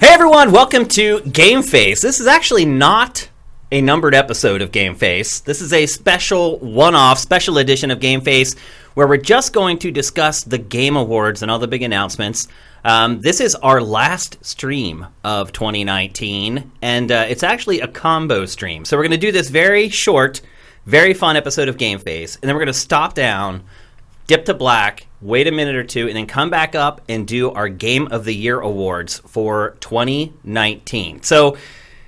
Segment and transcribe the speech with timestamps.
[0.00, 2.02] Hey everyone, welcome to Game Face.
[2.02, 3.28] This is actually not
[3.72, 5.40] a numbered episode of Game Face.
[5.40, 8.54] This is a special one off, special edition of Game Face
[8.94, 12.48] where we're just going to discuss the Game Awards and all the big announcements.
[12.84, 18.84] Um, this is our last stream of 2019, and uh, it's actually a combo stream.
[18.84, 20.40] So we're going to do this very short,
[20.86, 23.64] very fun episode of Game Face, and then we're going to stop down
[24.26, 27.50] dip to black, wait a minute or two, and then come back up and do
[27.50, 31.22] our Game of the Year awards for 2019.
[31.22, 31.58] So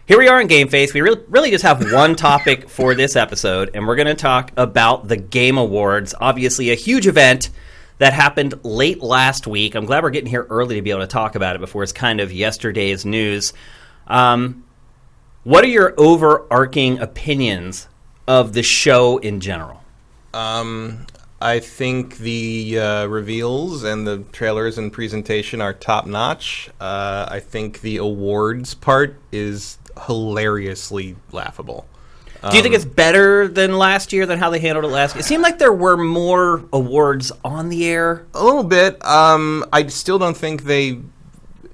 [0.07, 0.95] here we are in Game Face.
[0.95, 4.53] We re- really just have one topic for this episode, and we're going to talk
[4.57, 6.15] about the Game Awards.
[6.19, 7.51] Obviously, a huge event
[8.03, 9.77] that happened late last week.
[9.77, 11.93] I'm glad we're getting here early to be able to talk about it before it's
[11.93, 13.53] kind of yesterday's news.
[14.09, 14.65] Um,
[15.45, 17.87] what are your overarching opinions
[18.27, 19.85] of the show in general?
[20.35, 21.07] Um,
[21.41, 26.71] I think the uh, reveals and the trailers and presentation are top notch.
[26.81, 29.79] Uh, I think the awards part is
[30.09, 31.87] hilariously laughable.
[32.51, 35.21] Do you think it's better than last year than how they handled it last year?
[35.21, 38.27] It seemed like there were more awards on the air.
[38.35, 39.05] A little bit.
[39.05, 41.01] Um, I still don't think they.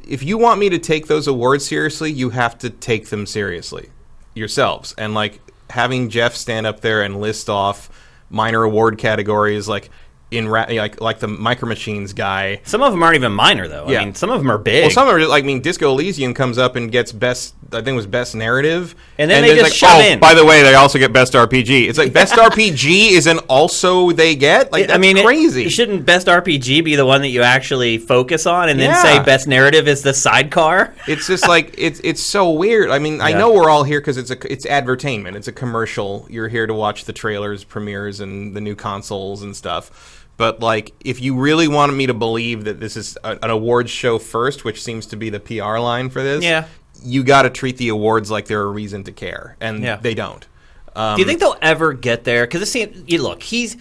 [0.07, 3.91] If you want me to take those awards seriously, you have to take them seriously
[4.35, 4.95] yourselves.
[4.99, 7.91] And like having Jeff stand up there and list off
[8.31, 9.91] minor award categories, like
[10.31, 12.61] in ra- like like the Micro Machines guy.
[12.65, 13.89] Some of them aren't even minor though.
[13.89, 14.01] Yeah.
[14.01, 14.83] I mean, some of them are big.
[14.83, 17.55] Well, some are like I mean, Disco Elysium comes up and gets best.
[17.71, 20.19] I think it was best narrative, And then they just like, shove oh, in.
[20.21, 21.89] By the way, they also get best RPG.
[21.89, 24.73] It's like best RPG is an also they get.
[24.73, 25.69] Like I mean, it- crazy.
[25.69, 29.03] shouldn't best RPG be the one that you actually focus on, and then Yeah.
[29.03, 30.95] say best narrative is the sidecar?
[31.07, 32.91] it's just like it's it's so weird.
[32.91, 35.37] I mean, I know we're all here because it's a it's advertainment.
[35.37, 36.27] It's a commercial.
[36.31, 40.27] You're here to watch the trailers, premieres, and the new consoles and stuff.
[40.39, 43.91] But like, if you really wanted me to believe that this is a, an awards
[43.91, 46.65] show first, which seems to be the PR line for this, Yeah.
[47.03, 49.97] you got to treat the awards like they're a reason to care, and Yeah.
[49.97, 50.47] they don't.
[50.97, 52.47] Um, Do you think they'll ever get there?
[52.47, 53.77] Because you look, he's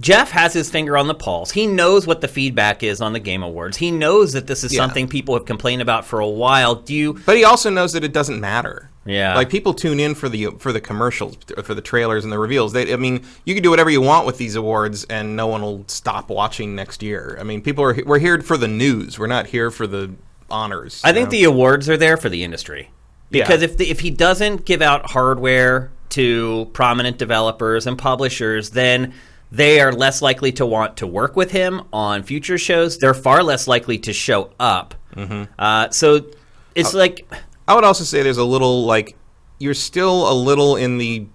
[0.00, 1.50] Jeff has his finger on the pulse.
[1.50, 3.76] He knows what the feedback is on the Game Awards.
[3.76, 4.78] He knows that this is Yeah.
[4.80, 6.74] something people have complained about for a while.
[6.74, 7.20] Do you?
[7.26, 8.86] But he also knows that it doesn't matter.
[9.06, 9.34] Yeah.
[9.34, 12.72] like people tune in for the for the commercials, for the trailers and the reveals.
[12.74, 15.62] They, I mean, you can do whatever you want with these awards, and no one
[15.62, 17.36] will stop watching next year.
[17.40, 19.18] I mean, people are we're here for the news.
[19.18, 20.10] We're not here for the
[20.50, 21.00] honors.
[21.02, 21.30] I think know?
[21.30, 22.90] the awards are there for the industry
[23.30, 23.44] Yeah.
[23.44, 29.14] because if the, if he doesn't give out hardware to prominent developers and publishers, then
[29.52, 32.98] they are less likely to want to work with him on future shows.
[32.98, 34.94] They're far less likely to show up.
[35.14, 35.52] Mm-hmm.
[35.58, 36.26] Uh, so
[36.74, 37.26] it's like
[37.66, 39.16] I would also say there's a little like
[39.58, 41.26] you're still a little in the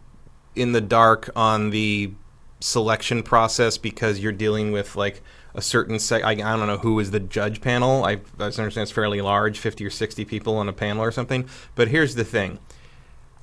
[0.56, 2.14] in the dark on the
[2.62, 5.22] selection process because you're dealing with like
[5.54, 6.24] a certain sec.
[6.24, 8.04] I, I don't know who is the judge panel.
[8.04, 11.48] I, I understand it's fairly large, 50 or 60 people on a panel or something.
[11.76, 12.60] But here's the thing: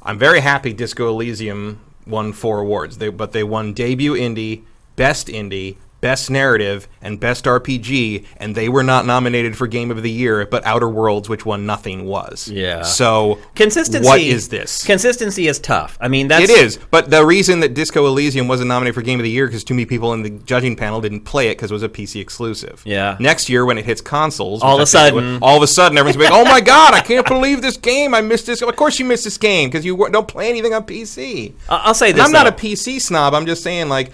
[0.03, 2.99] I'm very happy Disco Elysium won four awards.
[2.99, 4.63] They but they won debut indie,
[4.97, 10.03] best indie, best narrative, and best RPG, and they were not nominated for Game of
[10.03, 10.45] the Year.
[10.45, 12.49] But Outer Worlds, which won nothing, was.
[12.49, 12.83] Yeah.
[12.83, 14.07] So consistency.
[14.07, 14.85] What is this?
[14.85, 15.97] Consistency is tough.
[16.01, 19.19] I mean, that's it is, but the reason that Disco Elysium wasn't nominated for Game
[19.19, 21.71] of the Year because too many people in the judging panel didn't play it because
[21.71, 22.83] it was a PC exclusive.
[22.85, 23.17] Yeah.
[23.19, 25.63] Next year, when it hits consoles, All of a I think it sudden- all of
[25.63, 28.13] a sudden, everyone's like, "Oh my god, I can't believe this game!
[28.15, 30.85] I missed this." Of course, you missed this game because you don't play anything on
[30.85, 31.53] PC.
[31.69, 32.25] I'll say this.
[32.25, 32.53] I'm not a.
[32.53, 33.35] PC snob.
[33.35, 34.11] I'm just saying, like,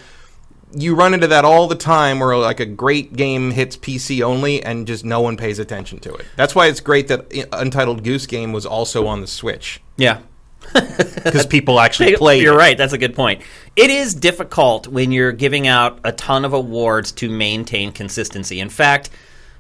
[0.75, 4.63] you run into that all the time where like a great game hits PC only
[4.63, 6.27] and just no one pays attention to it.
[6.37, 10.21] That's why it's great that Untitled Goose Game was also on the Switch Yeah.
[10.75, 12.43] because people actually played.
[12.43, 12.59] You're it.
[12.59, 12.77] right.
[12.77, 13.43] That's a good point.
[13.77, 18.61] It is difficult when you're giving out a ton of awards to maintain consistency.
[18.61, 19.09] In fact,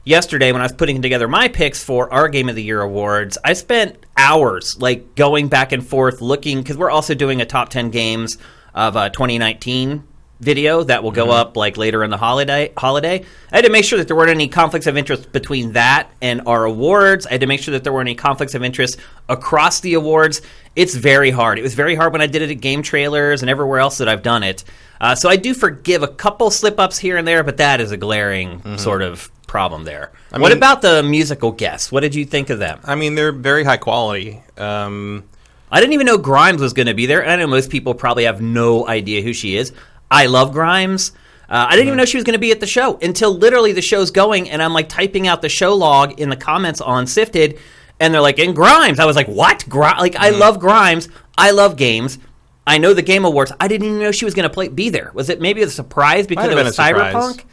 [0.05, 3.39] yesterday when I was putting together my picks for our Game of the Year awards,
[3.45, 7.71] I spent hours like going back and forth looking because we're also doing a top
[7.71, 8.37] 10 games
[8.75, 10.03] of uh, 2019
[10.41, 11.33] video that will go Mm-hmm.
[11.33, 13.25] up like later in the holiday holiday.
[13.53, 16.43] I had to make sure that there weren't any conflicts of interest between that and
[16.47, 17.27] our awards.
[17.27, 18.99] I had to make sure that there weren't any conflicts of interest
[19.29, 20.41] across the awards.
[20.77, 21.59] It's very hard.
[21.59, 24.09] It was very hard when I did it at game trailers and everywhere else that
[24.09, 24.63] I've done it.
[25.01, 27.91] Uh, so I do forgive a couple slip ups here and there, but that is
[27.91, 30.13] a glaring sort of problem there.
[30.31, 31.91] what mean- about the musical guests?
[31.91, 32.79] What did you think of them?
[32.85, 34.41] I mean, they're very high quality.
[34.57, 35.25] Um,
[35.71, 37.93] I didn't even know Grimes was going to be there, and I know most people
[37.95, 39.73] probably have no idea who she is.
[40.11, 41.13] I love Grimes.
[41.51, 43.73] Uh, I didn't even know she was going to be at the show until literally
[43.73, 47.07] the show's going, and I'm like typing out the show log in the comments on
[47.07, 47.59] Sifted,
[48.01, 48.99] and they're like in Grimes.
[49.01, 49.65] I was like, what?
[49.69, 50.41] Gri- like I Mm-hmm.
[50.41, 51.09] love Grimes.
[51.39, 52.19] I love games.
[52.67, 53.51] I know the Game Awards.
[53.59, 55.11] I didn't even know she was going to play be there.
[55.15, 57.15] Was it maybe a surprise because it was a surprise.
[57.15, 57.45] Cyberpunk?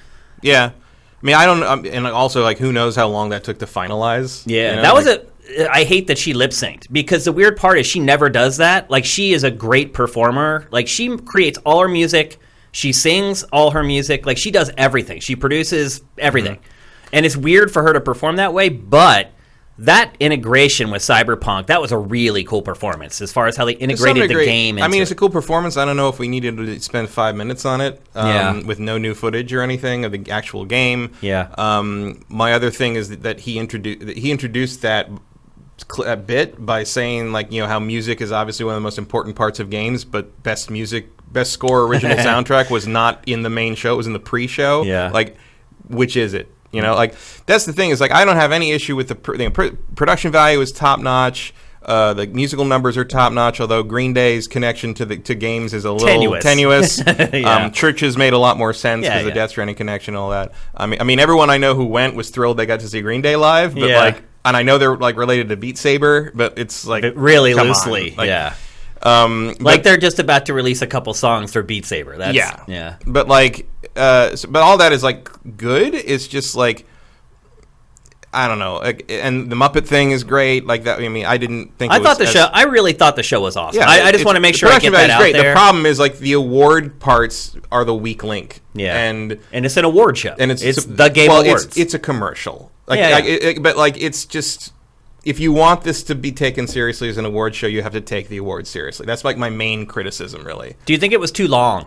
[0.42, 0.72] Yeah.
[0.75, 3.66] I mean, I don't, um, and also like, who knows how long that took to
[3.66, 4.44] finalize?
[4.46, 4.81] Yeah, you know?
[4.81, 5.22] that was Like,
[5.58, 5.72] a.
[5.72, 8.90] I hate that she lip synced because the weird part is she never does that.
[8.92, 10.68] Like she is a great performer.
[10.72, 12.40] Like she creates all her music.
[12.75, 14.25] She sings all her music.
[14.25, 15.22] Like she does everything.
[15.22, 16.56] She produces everything.
[16.56, 17.10] Mm-hmm.
[17.13, 19.31] And it's weird for her to perform that way, but
[19.77, 23.74] that integration with Cyberpunk, that was a really cool performance as far as how they
[23.74, 24.81] integrated the game.
[24.81, 25.77] I mean, it's a cool performance.
[25.77, 28.63] I don't know if we needed to spend five minutes on it um, Yeah.
[28.66, 31.13] with no new footage or anything of the actual game.
[31.22, 31.48] Yeah.
[31.57, 35.10] Um, my other thing is that he introduced he introduced that
[36.25, 39.36] bit by saying like you know how music is obviously one of the most important
[39.36, 43.75] parts of games, but best music, best score, original soundtrack was not in the main
[43.75, 44.83] show; it was in the pre-show.
[44.83, 45.10] Yeah.
[45.12, 45.38] like
[45.88, 46.50] which is it?
[46.72, 49.16] You know, like that's the thing is like I don't have any issue with the,
[49.16, 51.54] pr- the pr- production value is top notch.
[51.83, 55.72] Uh, the musical numbers are top notch, although Green Day's connection to the to games
[55.74, 56.44] is a little Tenuous.
[56.44, 56.98] tenuous.
[57.06, 57.66] Yeah.
[57.66, 59.36] um, CHVRCHES made a lot more sense Yeah, because the yeah.
[59.36, 60.51] Death Stranding connection, and all that.
[60.75, 63.01] I mean, I mean, everyone I know who went was thrilled they got to see
[63.01, 64.00] Green Day live, but Yeah.
[64.00, 67.53] like, and I know they're like related to Beat Saber, but it's like But really
[67.53, 68.12] loosely.
[68.18, 68.56] Like, yeah.
[69.03, 72.18] Um, Like they're just about to release a couple songs for Beat Saber.
[72.18, 72.95] That's, yeah, Yeah.
[73.06, 75.94] But like, uh, so- but all that is like good.
[75.95, 76.86] It's just like.
[78.33, 80.65] I don't know, like, and the Muppet thing is great.
[80.65, 81.00] Like that.
[81.00, 81.94] I mean, I didn't think.
[81.94, 82.48] I it was thought the as- show.
[82.51, 83.80] I really thought the show was awesome.
[83.80, 85.31] Yeah, I, I just want to make sure I get that out great.
[85.31, 85.51] there.
[85.51, 88.59] The problem is like the award parts are the weak link.
[88.74, 90.36] yeah, and and it's an award show.
[90.38, 91.63] and it's it's the Game well, Awards.
[91.63, 92.74] It's, it's a commercial.
[92.88, 93.32] Like, Yeah, like, yeah.
[93.32, 94.72] it- it- but like it's just
[95.24, 98.02] if you want this to be taken seriously as an award show, you have to
[98.02, 99.06] take the awards seriously.
[99.08, 100.76] That's like my main criticism, really.
[100.86, 101.86] Do you think it was too long?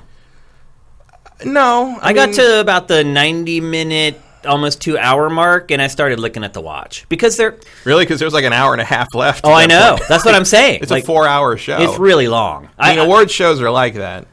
[1.44, 5.86] No, I, got mean- to about the ninety minute, almost two hour mark, and I
[5.86, 7.54] started looking at the watch because they're.
[7.84, 9.42] really because there's like an hour and a half left.
[9.44, 9.98] Oh, I know.
[10.08, 10.80] That's what I'm saying.
[10.82, 11.78] It's Like, a four-hour show.
[11.80, 12.68] It's really long.
[12.76, 14.26] I mean, award shows are like that.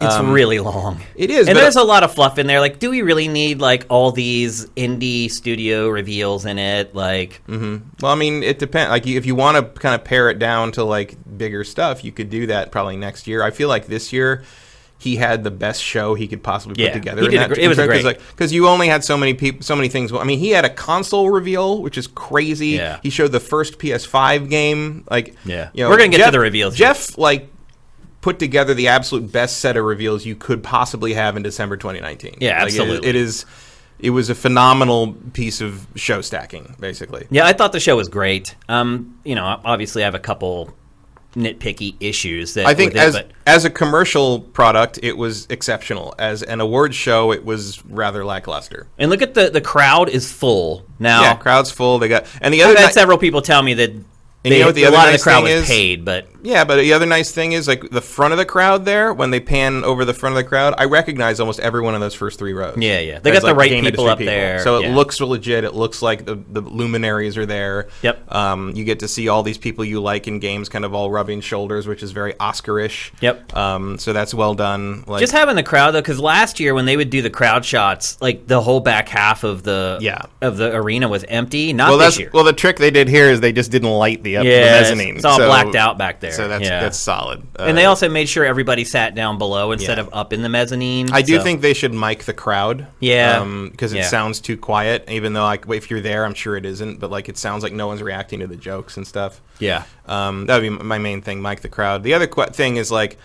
[0.00, 1.00] It's really long.
[1.16, 2.60] It is, and there's a lot of fluff in there.
[2.60, 6.94] Like, do we really need like all these indie studio reveals in it?
[6.94, 7.78] Like, mm-hmm.
[8.00, 8.90] Well, I mean, it depends.
[8.90, 12.12] Like, if you want to kind of pare it down to like bigger stuff, you
[12.12, 13.42] could do that probably next year.
[13.42, 14.44] I feel like this year
[15.00, 17.20] he had the best show he could possibly Yeah, put together.
[17.20, 18.04] he in did a that gr- it was because, great.
[18.04, 20.12] like because you only had so many people, so many things.
[20.12, 22.70] I mean, he had a console reveal, which is crazy.
[22.70, 22.98] Yeah.
[23.02, 25.04] He showed the first PS5 game.
[25.08, 25.70] Like, Yeah.
[25.72, 26.74] you know, We're gonna get to the reveals.
[26.74, 27.48] Jeff like
[28.20, 32.38] put together the absolute best set of reveals you could possibly have in December 2019.
[32.40, 33.08] Yeah, Like, it- absolutely.
[33.08, 33.44] it is.
[34.00, 37.26] It was a phenomenal piece of show stacking, basically.
[37.30, 38.54] yeah, I thought the show was great.
[38.68, 40.72] Um, you know, obviously I have a couple
[41.36, 45.46] nitpicky issues that I think with it, as but as a commercial product, it was
[45.50, 46.14] exceptional.
[46.18, 48.86] As an award show, it was rather lackluster.
[48.98, 51.22] and look at the the crowd is full now.
[51.22, 51.98] Yeah, crowd's full.
[51.98, 52.72] They got and the other.
[52.74, 54.04] I've had ni- several people tell me that you
[54.44, 55.66] they, know what the a lot of the crowd was is?
[55.66, 58.84] paid, but yeah, but the other nice thing is like the front of the crowd
[58.84, 59.12] there.
[59.12, 62.14] When they pan over the front of the crowd, I recognize almost everyone in those
[62.14, 62.76] first three rows.
[62.78, 63.18] Yeah, yeah.
[63.18, 64.94] They got the right game people up there, so it yeah.
[64.94, 65.64] looks legit.
[65.64, 67.88] It looks like the the luminaries are there.
[68.02, 68.32] Yep.
[68.34, 71.10] Um, you get to see all these people you like in games, kind of all
[71.10, 73.10] rubbing shoulders, which is very Oscarish.
[73.20, 73.56] Yep.
[73.56, 75.04] Um, so that's well done.
[75.06, 77.64] Like, just having the crowd though, because last year when they would do the crowd
[77.64, 80.22] shots, like the whole back half of the Yeah.
[80.40, 81.72] of the arena was empty.
[81.72, 82.30] Not well, this year.
[82.32, 82.44] well.
[82.44, 85.16] The trick they did here is they just didn't light the up yeah, it's- mezzanine.
[85.16, 86.27] it's all so- blacked out back there.
[86.30, 86.80] So that's yeah.
[86.80, 87.46] that's solid.
[87.58, 90.04] and they Uh, also made sure everybody sat down below instead Yeah.
[90.04, 91.10] of up in the mezzanine.
[91.12, 92.86] I do so- think they should mic the crowd.
[93.00, 93.44] Yeah.
[93.70, 94.06] because it Yeah.
[94.08, 95.04] sounds too quiet.
[95.08, 97.00] Even though like if you're there, I'm sure it isn't.
[97.00, 99.40] But like it sounds like no one's reacting to the jokes and stuff.
[99.58, 99.82] Yeah.
[100.06, 102.02] Um, that would be my main thing, mic the crowd.
[102.02, 103.18] The other qu- thing is like.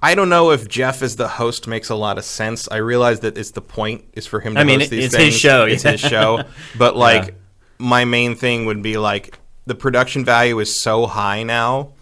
[0.00, 2.68] I don't know if Jeff as the host makes a lot of sense.
[2.70, 5.16] I realize that it's the point is for him to I mean, host these it's
[5.16, 5.40] his things.
[5.40, 6.44] show, It's his show.
[6.76, 7.34] But like
[7.78, 11.94] my main thing would be like the production value is so high now.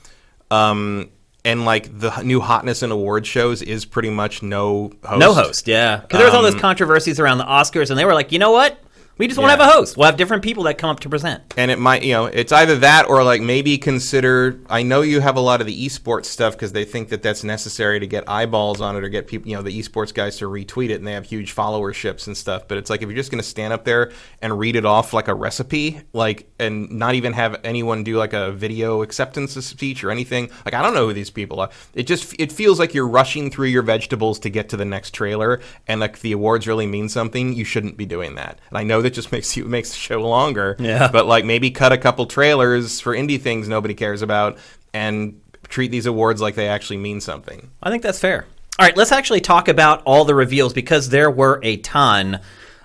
[0.51, 1.11] Um
[1.45, 5.21] and like the new hotness in award shows is pretty much no host.
[5.21, 5.99] No host, yeah.
[5.99, 8.41] Because there was all those Um, controversies around the Oscars, and they were like, you
[8.41, 8.77] know what?
[9.19, 9.49] We just Yeah.
[9.49, 9.97] have a host.
[9.97, 11.43] We'll have different people that come up to present.
[11.57, 15.21] and it might you know it's either that or like maybe consider i know you
[15.21, 18.29] have a lot of the esports stuff because they think that that's necessary to get
[18.29, 21.07] eyeballs on it or get people you know the esports guys to retweet it and
[21.07, 23.73] they have huge followerships and stuff but it's like if you're just going to stand
[23.73, 28.05] up there and read it off like a recipe like and not even have anyone
[28.05, 31.59] do like a video acceptance speech or anything like i don't know who these people
[31.61, 34.85] are it just it feels like you're rushing through your vegetables to get to the
[34.85, 38.77] next trailer and like the awards really mean something you shouldn't be doing that and
[38.79, 41.09] i know that just makes you makes the show longer Yeah.
[41.11, 44.59] but like maybe cut a couple trailers for indie things nobody cares about
[44.93, 47.71] and treat these awards like they actually mean something.
[47.83, 48.47] I think that's fair.
[48.79, 52.37] All right, let's actually talk about all the reveals because there were a ton.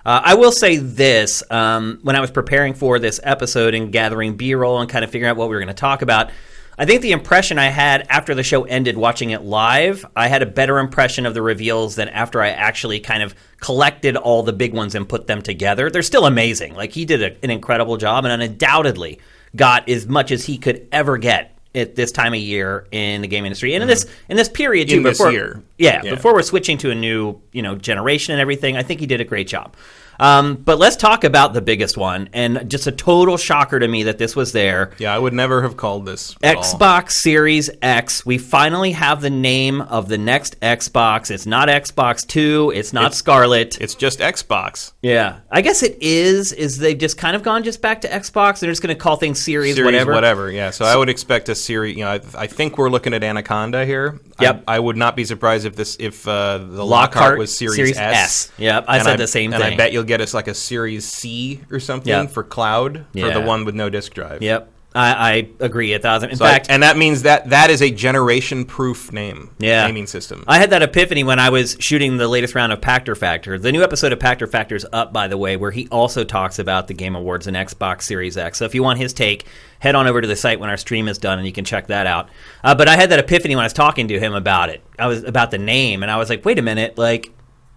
[0.04, 4.36] Uh, I will say this: um, when I was preparing for this episode and gathering
[4.36, 6.30] B-roll and kind of figuring out what we were going to talk about,
[6.78, 10.42] I think the impression I had after the show ended, watching it live, I had
[10.42, 14.54] a better impression of the reveals than after I actually kind of collected all the
[14.54, 15.90] big ones and put them together.
[15.90, 16.74] They're still amazing.
[16.74, 19.20] Like he did a, an incredible job, and undoubtedly
[19.54, 23.28] got as much as he could ever get at this time of year in the
[23.28, 24.06] game industry and in mm-hmm.
[24.06, 25.62] this in this period too In this before year.
[25.78, 26.14] Yeah, Yeah.
[26.14, 29.22] before we're switching to a new you know generation and everything i think he did
[29.22, 29.74] a great job
[30.22, 34.04] um, but let's talk about the biggest one and just a total shocker to me
[34.04, 36.62] that this was there Yeah, I would never have called this at all.
[36.62, 38.24] Xbox Series X.
[38.24, 41.30] We finally have the name of the next Xbox.
[41.30, 42.72] It's not Xbox Two.
[42.74, 43.80] It's not Scarlet.
[43.80, 44.92] It's just Xbox.
[45.02, 46.52] yeah, I guess it is.
[46.52, 48.60] Is they've just kind of gone just back to Xbox?
[48.60, 50.50] They're just going to call things Series, Series, whatever.
[50.50, 51.96] Yeah, so, I would expect a series.
[51.96, 54.20] You know, I, I think we're looking at Anaconda here.
[54.40, 54.64] Yep.
[54.66, 57.76] I, I would not be surprised if this if uh, the Lockhart Lockhart was Series,
[57.76, 58.16] Series S.
[58.16, 58.52] S.
[58.58, 59.74] Yep, I And said the same and thing.
[59.74, 62.30] I bet you'll get us like a Series C or something Yep.
[62.30, 63.30] for cloud for Yeah.
[63.32, 64.42] the one with no disk drive.
[64.42, 66.30] Yep, I, I agree a thousand.
[66.30, 69.50] In So I- fact, and that means that that is a generation-proof name.
[69.58, 69.86] Yeah.
[69.86, 70.44] naming system.
[70.46, 73.58] I had that epiphany when I was shooting the latest round of Pachter Factor.
[73.58, 76.58] The new episode of Pachter Factor is up, by the way, where he also talks
[76.58, 78.58] about the Game Awards and Xbox Series X.
[78.58, 79.46] So if you want his take,
[79.78, 81.86] head on over to the site when our stream is done, and you can check
[81.86, 82.28] that out.
[82.62, 84.82] Uh, but I had that epiphany when I was talking to him about it.
[84.98, 87.30] I was about the name, and I was like, wait a minute, like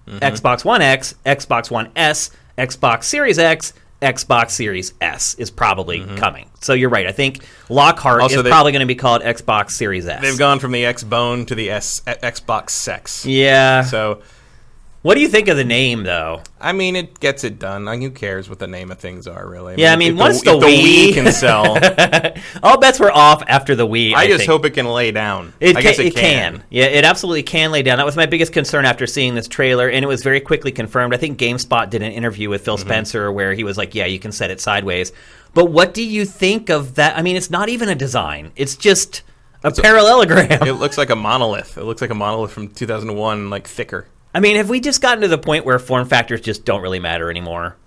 [0.08, 0.20] Mm-hmm.
[0.20, 3.74] Xbox One X, Xbox One S, Xbox Series X.
[4.02, 6.50] Xbox Series S is probably coming.
[6.60, 7.08] So you're right.
[7.08, 8.24] I think Lockhart Mm-hmm.
[8.24, 10.22] Also, is probably going to be called Xbox Series S.
[10.22, 13.26] They've gone from the X Bone to the S Xbox Sex.
[13.26, 13.84] Yeah.
[13.84, 14.22] So
[15.06, 16.42] What do you think of the name, though?
[16.60, 17.86] I mean, it gets it done.
[17.86, 19.76] Like, who cares what the name of things are, really?
[19.78, 21.78] Yeah, I mean, if once the, the if Wii- Wii can sell,
[22.64, 24.16] All bets were off after the Wii.
[24.16, 24.50] I, I, just think.
[24.50, 25.54] hope it can lay down.
[25.60, 26.64] It, I can, guess it, it can.
[26.72, 27.98] Yeah, it absolutely can lay down.
[27.98, 31.14] That was my biggest concern after seeing this trailer, and it was very quickly confirmed.
[31.14, 32.66] I think GameSpot did an interview with Mm-hmm.
[32.66, 35.12] Phil Spencer where he was like, "Yeah, you can set it sideways."
[35.54, 37.16] But what do you think of that?
[37.16, 39.22] I mean, it's not even a design; it's just
[39.64, 40.64] a parallelogram.
[40.68, 41.78] It looks like a monolith.
[41.78, 44.08] It looks like a monolith from 2001, like thicker.
[44.36, 47.00] I mean, have we just gotten to the point where form factors just don't really
[47.00, 47.78] matter anymore?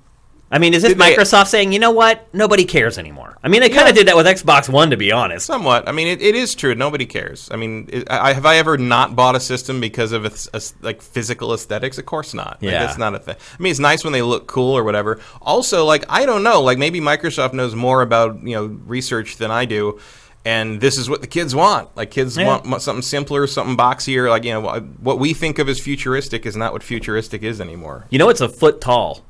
[0.51, 3.37] I mean, is this Did they- Microsoft saying, you know what, nobody cares anymore?
[3.45, 5.45] I mean, they kind of did that with Xbox One, to be honest.
[5.45, 5.87] Somewhat.
[5.87, 6.75] I mean, it, it is true.
[6.75, 7.51] Nobody cares.
[7.53, 10.75] I mean, it, I, have I ever not bought a system because of its, its,
[10.81, 11.99] like physical aesthetics?
[11.99, 12.63] Of course not.
[12.63, 12.87] Like, Yeah.
[12.87, 13.37] that's not a thing.
[13.37, 15.21] I mean, it's nice when they look cool or whatever.
[15.43, 16.63] Also, like I don't know.
[16.63, 20.01] Like maybe Microsoft knows more about you know research than I do.
[20.45, 21.95] And this is what the kids want.
[21.97, 22.61] Like kids Yeah.
[22.65, 24.31] want something simpler, something boxier.
[24.31, 27.61] Like you know, what- what we think of as futuristic is not what futuristic is
[27.61, 28.07] anymore.
[28.11, 29.25] You know, it's a foot tall.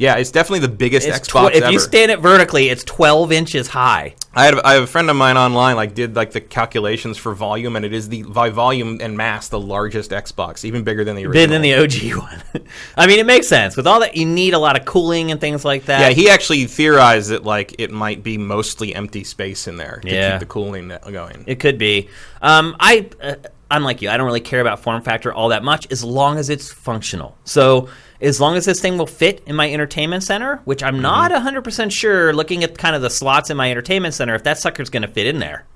[0.00, 1.72] Yeah, it's definitely the biggest It's Xbox tw- if ever.
[1.72, 4.14] you stand it vertically, it's 12 inches high.
[4.34, 7.34] I had I have a friend of mine online like did like the calculations for
[7.34, 11.16] volume, and it is the by volume and mass the largest Xbox, even bigger than
[11.16, 11.46] the original.
[11.48, 12.64] Been in the OG one.
[12.96, 13.76] I mean, it makes sense.
[13.76, 16.00] With all that, you need a lot of cooling and things like that.
[16.00, 20.08] yeah, he actually theorized that like it might be mostly empty space in there to
[20.10, 20.30] Yeah.
[20.32, 21.44] keep the cooling going.
[21.46, 22.08] It could be.
[22.40, 23.34] Um, I, uh,
[23.70, 24.10] I'm like you.
[24.10, 27.36] I don't really care about form factor all that much, as long as it's functional.
[27.44, 27.88] So,
[28.20, 31.62] as long as this thing will fit in my entertainment center, which I'm not 100
[31.62, 32.32] percent sure.
[32.32, 35.08] Looking at kind of the slots in my entertainment center, if that sucker's going to
[35.08, 35.66] fit in there,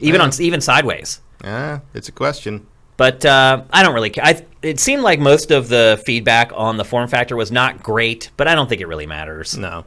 [0.00, 0.26] even Yeah.
[0.26, 1.20] on even sideways.
[1.44, 2.66] Ah, it's a question.
[2.96, 4.24] But uh, I don't really care.
[4.24, 8.30] I, it seemed like most of the feedback on the form factor was not great,
[8.38, 9.56] but I don't think it really matters.
[9.58, 9.84] No.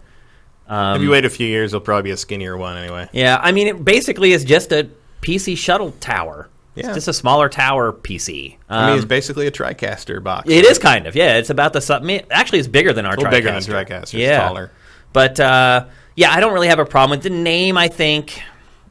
[0.67, 3.09] Um, if you wait a few years, it'll probably be a skinnier one anyway.
[3.11, 4.87] Yeah, I mean, it basically is just a
[5.23, 6.49] PC shuttle tower.
[6.75, 6.87] Yeah.
[6.87, 8.55] It's just a smaller tower PC.
[8.69, 10.49] I mean, Um, it's basically a TriCaster box.
[10.49, 11.37] it is kind of, yeah.
[11.37, 12.03] It's about the sub.
[12.03, 14.17] I mean, Actually, it's bigger than our a bigger than TriCaster.
[14.17, 14.71] Yeah, taller.
[15.11, 15.85] But uh,
[16.15, 17.77] yeah, I don't really have a problem with the name.
[17.77, 18.41] I think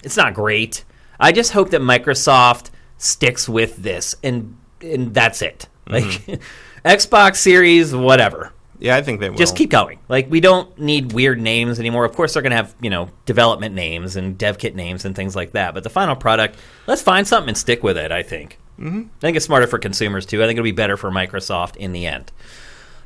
[0.02, 0.84] it's not great.
[1.20, 5.68] I just hope that Microsoft sticks with this, and and that's it.
[5.88, 6.34] Like Mm-hmm.
[6.88, 8.52] Xbox Series, whatever.
[8.80, 9.36] Yeah, I think they will.
[9.36, 9.98] Just keep going.
[10.08, 12.04] Like we don't need weird names anymore.
[12.04, 15.14] Of course, they're going to have you know development names and dev kit names and
[15.16, 15.74] things like that.
[15.74, 16.56] But the final product,
[16.86, 18.12] let's find something and stick with it.
[18.12, 18.58] I think.
[18.78, 19.00] Mm-hmm.
[19.16, 20.42] I think it's smarter for consumers too.
[20.42, 22.30] I think it'll be better for Microsoft in the end.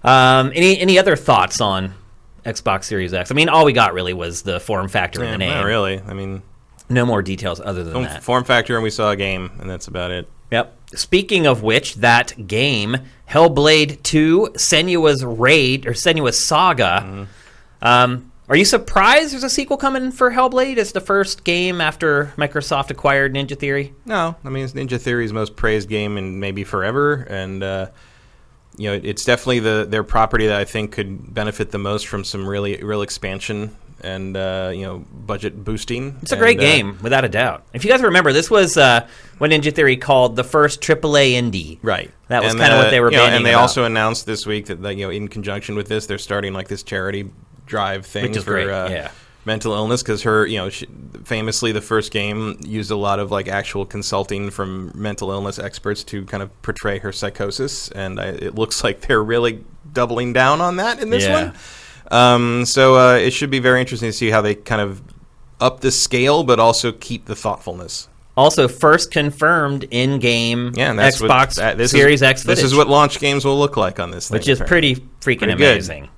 [0.04, 1.94] Um, any any other thoughts on
[2.44, 3.30] Xbox Series X?
[3.30, 5.50] I mean, all we got really was the form factor Yeah, in the name.
[5.50, 6.00] not really.
[6.06, 6.42] I mean,
[6.90, 8.22] No more details other than that.
[8.22, 10.28] form factor, and we saw a game, and that's about it.
[10.50, 10.76] Yep.
[10.94, 12.96] Speaking of which, that game,
[13.28, 17.02] Hellblade 2, Senua's Raid, or Senua's Saga.
[17.02, 17.24] Mm-hmm.
[17.86, 20.76] Um, are you surprised there's a sequel coming for Hellblade?
[20.76, 23.94] It's the first game after Microsoft acquired Ninja Theory.
[24.04, 27.86] No, I mean it's Ninja Theory's most praised game in maybe forever, and uh,
[28.76, 32.24] you know it's definitely the their property that I think could benefit the most from
[32.24, 36.18] some really real expansion and uh, you know budget boosting.
[36.22, 37.64] It's a great And, uh, game, without a doubt.
[37.72, 39.06] If you guys remember, this was uh,
[39.38, 41.78] what Ninja Theory called the first AAA indie.
[41.82, 42.10] Right.
[42.28, 43.62] That was kinda what uh, they were you know, And they about.
[43.62, 46.68] also announced this week that, that, you know, in conjunction with this, they're starting like
[46.68, 47.30] this charity
[47.66, 49.10] drive thing for uh, yeah.
[49.44, 50.86] mental illness because her, you know, she,
[51.24, 56.02] famously the first game used a lot of like actual consulting from mental illness experts
[56.04, 60.60] to kind of portray her psychosis, and I, it looks like they're really doubling down
[60.60, 61.44] on that in this Yeah.
[61.46, 61.54] one.
[62.12, 65.02] Um, so uh, it should be very interesting to see how they kind of
[65.60, 68.08] up the scale, but also keep the thoughtfulness.
[68.36, 72.56] Also, first confirmed in-game Yeah, and that's Xbox what, that, this Series is, X footage,
[72.56, 74.36] This is what launch games will look like on this thing.
[74.36, 74.94] which is apparently.
[74.94, 76.08] pretty freaking Pretty amazing.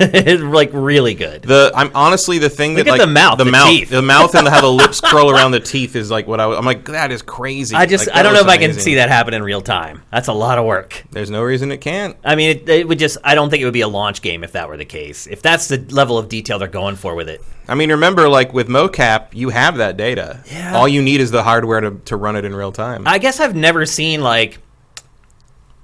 [0.00, 1.42] it's like really good.
[1.42, 3.88] The I'm honestly the thing Look that like the mouth, the, the mouth, teeth.
[3.90, 6.58] the mouth, and how the lips curl around the teeth is like what I, was-
[6.58, 6.84] I'm like.
[6.86, 7.76] That is crazy.
[7.76, 9.60] I just Like, I don't know if looks I can see that happen in real
[9.62, 10.02] time.
[10.10, 11.04] That's a lot of work.
[11.12, 12.16] There's no reason it can't.
[12.24, 14.42] I mean, it, it would just I don't think it would be a launch game
[14.42, 15.26] if that were the case.
[15.28, 17.42] If that's the level of detail they're going for with it.
[17.68, 20.42] I mean, remember, like with mocap, you have that data.
[20.50, 20.74] Yeah.
[20.74, 23.06] All you need is the hardware to, to run it in real time.
[23.06, 24.58] I guess I've never seen like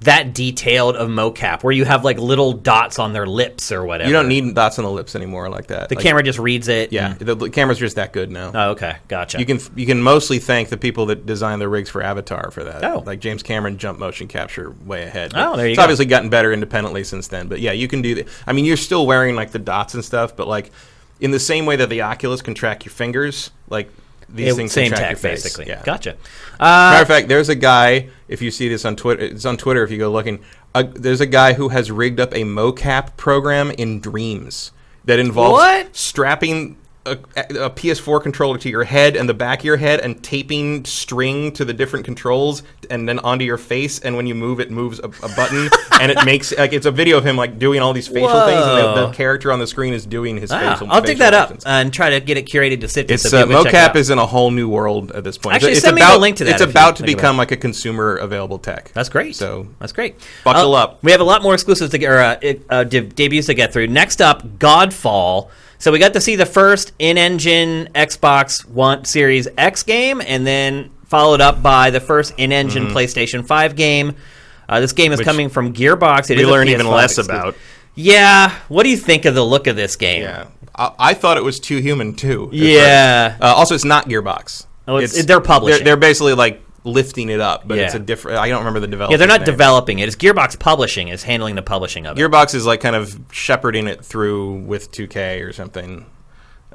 [0.05, 4.09] that detailed of mocap where you have like little dots on their lips or whatever.
[4.09, 5.89] you don't need dots on the lips anymore like that.
[5.89, 6.93] the Like, camera just reads it.
[6.93, 8.53] Yeah, the, the camera's just that good now.
[8.55, 9.39] oh, okay, gotcha.
[9.39, 12.65] You can you can mostly thank the people that designed the rigs for Avatar for
[12.65, 12.85] that.
[12.85, 13.03] Oh.
[13.05, 15.33] Like James Cameron jumped motion capture way ahead.
[15.35, 15.83] Oh, there you it's go.
[15.83, 17.49] obviously gotten better independently since then.
[17.49, 18.29] But yeah, you can do that.
[18.47, 20.71] I mean, you're still wearing like the dots and stuff, but like
[21.21, 23.91] in the same way that the Oculus can track your fingers, like
[24.35, 25.67] these It- things same tech basically.
[25.67, 25.83] Yeah.
[25.85, 26.17] Gotcha.
[26.61, 28.09] Matter Uh, of fact, there's a guy.
[28.29, 29.83] If you see this on Twitter, it's on Twitter.
[29.85, 30.41] If you go looking,
[30.75, 34.73] uh, there's a guy who has rigged up a mocap program in Dreams
[35.05, 35.97] that involves What?
[35.97, 36.77] strapping
[37.07, 40.85] a, a PS4 controller to your head and the back of your head and taping
[40.85, 43.99] string to the different controls and then onto your face.
[44.01, 45.69] And when you move, it moves a, a button
[46.01, 48.63] and it makes like it's a video of him like doing all these facial things.
[48.65, 50.73] And the, the character on the screen is doing his wow.
[50.73, 50.91] facial.
[50.91, 53.11] I'll dig facial that up and try to get it curated to sit.
[53.11, 55.25] It's so uh, people can check it mocap is in a whole new world at
[55.25, 55.57] this point.
[55.57, 57.37] Actually, it's send me the about, link to that It's about to think about become
[57.37, 58.93] like a consumer available tech.
[58.93, 59.37] That's great.
[59.37, 60.17] So that's great.
[60.43, 61.03] Buckle Uh, up.
[61.03, 63.55] We have a lot more exclusives to get, or uh, it- uh, de- debuts to
[63.55, 63.89] get through.
[63.89, 65.51] Next up, Godfall.
[65.85, 70.91] So we got to see the first in-engine Xbox One Series X game, and then
[71.05, 74.17] followed up by the first in-engine PlayStation Five game.
[74.67, 75.21] Uh, this game is Mm-hmm.
[75.21, 76.31] Which coming from Gearbox.
[76.31, 77.35] It we learn even less exclusive.
[77.35, 77.57] about.
[77.95, 78.59] Yeah.
[78.69, 80.23] What do you think of the look of this game?
[80.23, 82.49] Yeah, I, I thought it was too human too.
[82.51, 83.37] Yeah.
[83.39, 84.65] Uh, also, it's not Gearbox.
[84.89, 85.81] Oh, it's- they're publishing.
[85.81, 88.39] They're, they're basically like lifting it up, but it's a different.
[88.39, 89.13] I don't remember the developer.
[89.13, 90.07] Yeah, they're not developing it.
[90.07, 92.21] It's Gearbox Publishing is handling the publishing of it.
[92.21, 96.07] Gearbox is like kind of shepherding it through with 2K or something,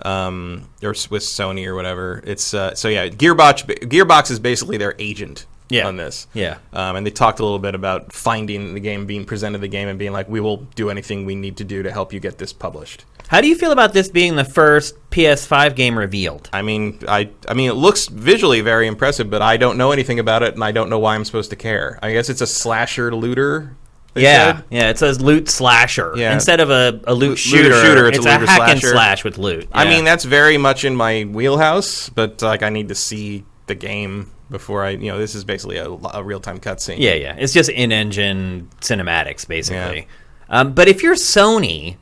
[0.01, 2.21] um, or with Sony or whatever.
[2.25, 3.07] It's uh, so yeah.
[3.07, 5.87] Gearbox Gearbox is basically their agent Yeah.
[5.87, 6.27] on this.
[6.33, 6.57] Yeah.
[6.73, 9.87] um, and they talked a little bit about finding the game, being presented the game,
[9.87, 12.37] and being like, "We will do anything we need to do to help you get
[12.39, 16.49] this published." How do you feel about this being the first PS5 game revealed?
[16.51, 20.17] I mean, I I mean, it looks visually very impressive, but I don't know anything
[20.19, 21.99] about it, and I don't know why I'm supposed to care.
[22.01, 23.75] I guess it's a slasher looter.
[24.15, 24.65] Yeah, said.
[24.71, 24.89] yeah.
[24.89, 26.33] It says loot slasher Yeah.
[26.33, 27.85] instead of a, a loot Looter shooter.
[27.85, 29.67] shooter, it's, it's a a, hack and slash with loot.
[29.71, 33.75] I mean, that's very much in my wheelhouse, but like I need to see the
[33.75, 36.97] game before I, you know, this is basically a, a real time cutscene.
[36.97, 37.35] yeah, yeah.
[37.37, 40.07] It's just in-engine cinematics, basically.
[40.49, 41.97] Um, but if you're Sony,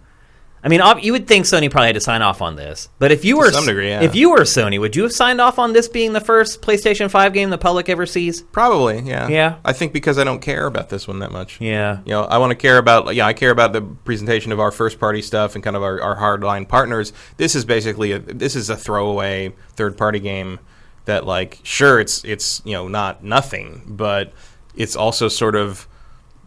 [0.67, 2.89] I mean, you would think Sony probably had to sign off on this.
[2.99, 4.01] But if you were some degree, yeah.
[4.01, 7.09] if you were Sony, would you have signed off on this being the first PlayStation
[7.09, 8.41] 5 game the public ever sees?
[8.41, 8.99] probably.
[8.99, 9.55] Yeah, Yeah.
[9.63, 11.61] I think because I don't care about this one that much.
[11.61, 11.99] Yeah.
[12.03, 14.71] You know, I want to care about, yeah, I care about the presentation of our
[14.71, 17.13] first party stuff and kind of our, our hardline partners.
[17.37, 20.59] This is basically a, this is a throwaway third party game
[21.05, 24.33] that, like, sure, it's it's you know not nothing, but
[24.75, 25.87] it's also sort of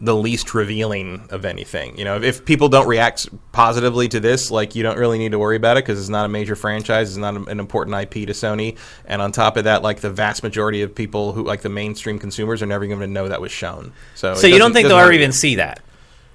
[0.01, 1.95] the least revealing of anything.
[1.97, 5.31] You know, if, if people don't react positively to this, like you don't really need
[5.31, 8.27] to worry about it because it's not a major franchise, it's not an important IP
[8.27, 11.61] to Sony, and on top of that, like the vast majority of people who like
[11.61, 13.93] the mainstream consumers are never going to know that was shown.
[14.15, 15.81] So, So you don't think they'll ever even see that?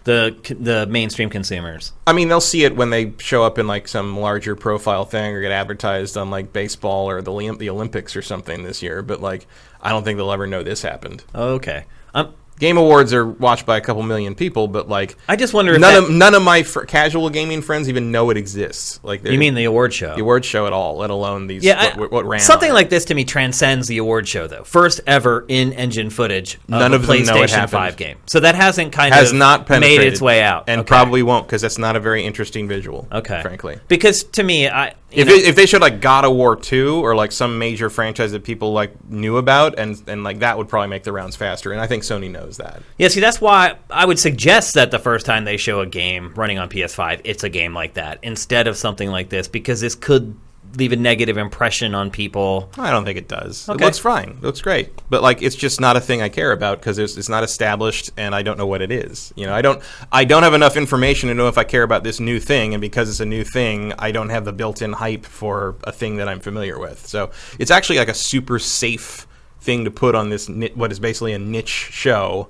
[0.05, 1.93] The the mainstream consumers.
[2.07, 5.35] I mean, they'll see it when they show up in like some larger profile thing
[5.35, 9.03] or get advertised on like baseball or the the Olympics or something this year.
[9.03, 9.49] But like,
[9.83, 11.25] I don't think they'll ever know this happened.
[11.35, 11.87] Okay.
[12.15, 15.75] Um, Game awards are watched by a couple million people, but like, I just wonder
[15.75, 18.99] if none that- of none of my fr- casual gaming friends even know it exists.
[19.03, 20.15] Like, you mean the award show?
[20.15, 20.97] the award show at all?
[20.97, 21.63] Let alone these.
[21.65, 22.81] Yeah, I- what, what ran something on it.
[22.81, 24.65] like this to me transcends the award show, though.
[24.65, 27.69] First ever in-engine footage of None a of them know it PlayStation.
[27.69, 30.65] Five game, so that hasn't kind of has of not penetrated made its way out,
[30.69, 30.89] and Okay.
[30.89, 33.07] probably won't because that's not a very interesting visual.
[33.13, 33.43] okay.
[33.43, 33.79] frankly.
[33.89, 37.15] because to me, I If, it, if they showed like God of War two or
[37.15, 40.89] like some major franchise that people like knew about, and and like that would probably
[40.89, 41.73] make the rounds faster.
[41.73, 42.83] And I think Sony knows that.
[42.99, 46.33] Yeah, see, that's why I would suggest that the first time they show a game
[46.35, 49.95] running on PS5, it's a game like that instead of something like this, because this
[49.95, 50.37] could
[50.77, 52.71] leave a negative impression on people.
[52.79, 53.69] I don't think it does.
[53.69, 53.83] Okay.
[53.83, 54.31] It looks fine.
[54.31, 54.91] It looks great.
[55.11, 58.35] But like it's just not a thing I care about because it's not established and
[58.35, 59.33] I don't know what it is.
[59.37, 62.05] You know, I don't I don't have enough information to know if I care about
[62.05, 65.25] this new thing and because it's a new thing, I don't have the built-in hype
[65.25, 67.07] for a thing that I'm familiar with.
[67.07, 69.27] So, it's actually like a super safe
[69.61, 72.49] thing to put on this ni- what is basically a niche show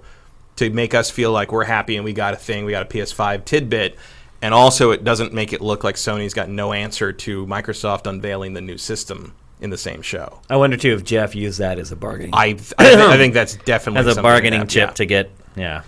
[0.56, 2.88] to make us feel like we're happy and we got a thing, we got a
[2.88, 3.96] PS5 tidbit.
[4.42, 8.52] And also, it doesn't make it look like Sony's got no answer to Microsoft unveiling
[8.52, 10.40] the new system in the same show.
[10.50, 13.32] I wonder too if Jeff used that as a bargaining I I, th- I think
[13.34, 14.94] that's definitely as a bargaining that- chip yeah.
[14.94, 15.30] to get.
[15.56, 15.82] Yeah.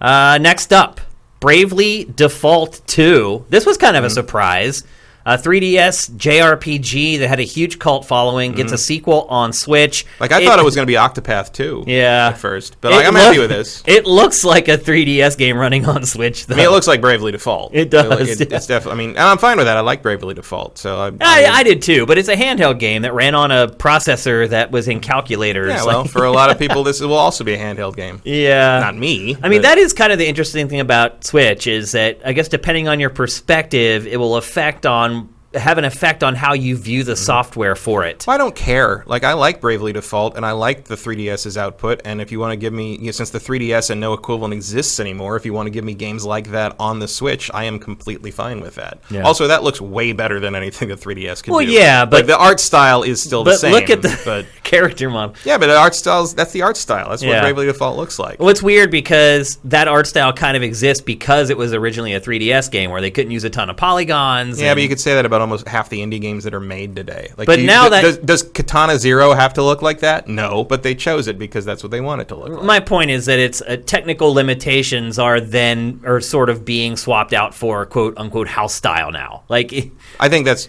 [0.00, 1.00] Uh, next up,
[1.40, 3.46] Bravely Default 2.
[3.48, 4.06] This was kind of Mm-hmm.
[4.06, 4.84] a surprise.
[5.26, 10.04] Uh, 3DS JRPG that had a huge cult following gets a sequel on Switch.
[10.06, 10.22] Mm-hmm.
[10.22, 11.84] Like I thought it was going to be Octopath too.
[11.86, 12.28] Yeah.
[12.32, 13.82] at first, but It like, I'm look- happy with this.
[13.86, 16.46] It looks like a 3DS game running on Switch.
[16.46, 16.54] Though.
[16.54, 17.74] I mean, it looks like Bravely Default.
[17.74, 18.46] It does, yeah.
[18.56, 18.92] It's definitely.
[18.92, 19.76] I mean, and I'm fine with that.
[19.76, 20.78] I like Bravely Default.
[20.78, 21.08] So I.
[21.20, 24.70] I, I did too, but it's a handheld game that ran on a processor that
[24.70, 25.68] was in calculators.
[25.70, 25.84] yeah.
[25.84, 28.22] Well, like- for a lot of people, this will also be a handheld game.
[28.24, 28.80] yeah.
[28.80, 29.36] Not me.
[29.42, 32.32] I mean, but- that is kind of the interesting thing about Switch is that I
[32.32, 35.17] guess depending on your perspective, it will affect on
[35.58, 37.08] have an effect on how you view Mm-hmm.
[37.10, 38.24] the software for it.
[38.26, 39.04] Well, I don't care.
[39.06, 42.00] Like I like Bravely Default, and I like the 3DS's output.
[42.04, 44.52] And if you want to give me, you know, since the 3DS and no equivalent
[44.52, 47.64] exists anymore, if you want to give me games like that on the Switch, I
[47.64, 48.98] am completely fine with that.
[49.10, 49.22] Yeah.
[49.22, 51.70] Also, that looks way better than anything the 3DS can Well, do.
[51.70, 53.72] yeah, but- like, the art style is still the But same.
[53.72, 55.34] look at the but character model.
[55.44, 57.10] yeah, but the art styles that's the art style.
[57.10, 57.42] That's what Yeah.
[57.42, 58.40] Bravely Default looks like.
[58.40, 62.20] Well, it's weird because that art style kind of exists because it was originally a
[62.20, 64.60] 3DS game where they couldn't use a ton of polygons.
[64.60, 66.60] Yeah, and- but you could say that about almost half the indie games that are
[66.60, 67.32] made today.
[67.38, 70.28] Like, But you- now that- does, does Katana Zero have to look like that?
[70.28, 72.62] No, but they chose it because that's what they want it to look like.
[72.64, 77.32] My point is that it's uh, technical limitations are then are sort of being swapped
[77.32, 79.44] out for quote unquote house style now.
[79.48, 79.72] Like
[80.20, 80.68] I think that's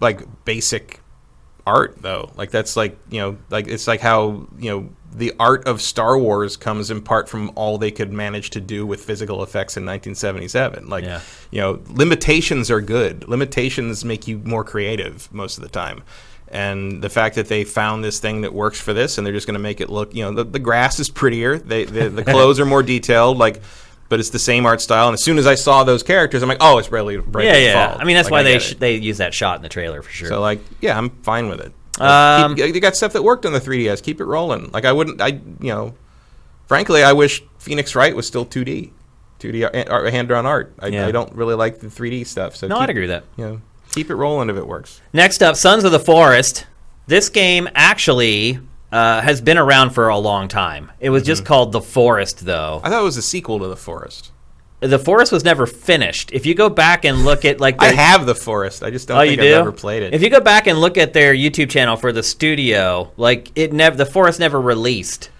[0.00, 1.00] like basic
[1.66, 2.30] art though.
[2.36, 6.18] Like that's like, you know, like it's like how, you know, the art of Star
[6.18, 9.84] Wars comes in part from all they could manage to do with physical effects in
[9.84, 10.88] 1977.
[10.88, 11.20] Like, Yeah.
[11.50, 13.28] you know, limitations are good.
[13.28, 16.02] Limitations make you more creative most of the time.
[16.48, 19.46] And the fact that they found this thing that works for this, and they're just
[19.46, 22.24] going to make it look, you know, the, the grass is prettier, they, the, the
[22.32, 23.62] clothes are more detailed, like,
[24.10, 25.08] but it's the same art style.
[25.08, 27.16] And as soon as I saw those characters, I'm like, oh, it's Bravely.
[27.16, 27.82] Bravely yeah, yeah.
[27.86, 28.00] Default.
[28.02, 30.02] I mean that's Like, why I they sh- they use that shot in the trailer
[30.02, 30.28] for sure.
[30.28, 31.72] So like, yeah, I'm fine with it.
[32.00, 34.02] Um, keep, you got stuff that worked on the 3DS.
[34.02, 34.70] Keep it rolling.
[34.72, 35.20] Like I wouldn't.
[35.20, 35.94] I you know,
[36.66, 38.90] frankly, I wish Phoenix Wright was still 2D,
[39.40, 40.72] 2D art, hand drawn art.
[40.78, 41.06] I, Yeah.
[41.06, 42.56] I don't really like the 3D stuff.
[42.56, 43.24] So no, keep, I'd agree with that.
[43.36, 43.60] You know,
[43.92, 45.00] keep it rolling if it works.
[45.12, 46.66] Next up, Sons of the Forest.
[47.06, 48.58] This game actually
[48.90, 50.90] uh, has been around for a long time.
[50.98, 51.26] It was Mm-hmm.
[51.26, 52.80] just called The Forest, though.
[52.82, 54.31] I thought it was a sequel to the Forest.
[54.82, 56.32] The Forest was never finished.
[56.32, 58.82] If you go back and look at like I have the Forest.
[58.82, 59.54] I just don't Oh, think you I've do?
[59.54, 60.12] ever played it.
[60.12, 63.72] If you go back and look at their YouTube channel for the studio, like it
[63.72, 65.30] never, the forest never released.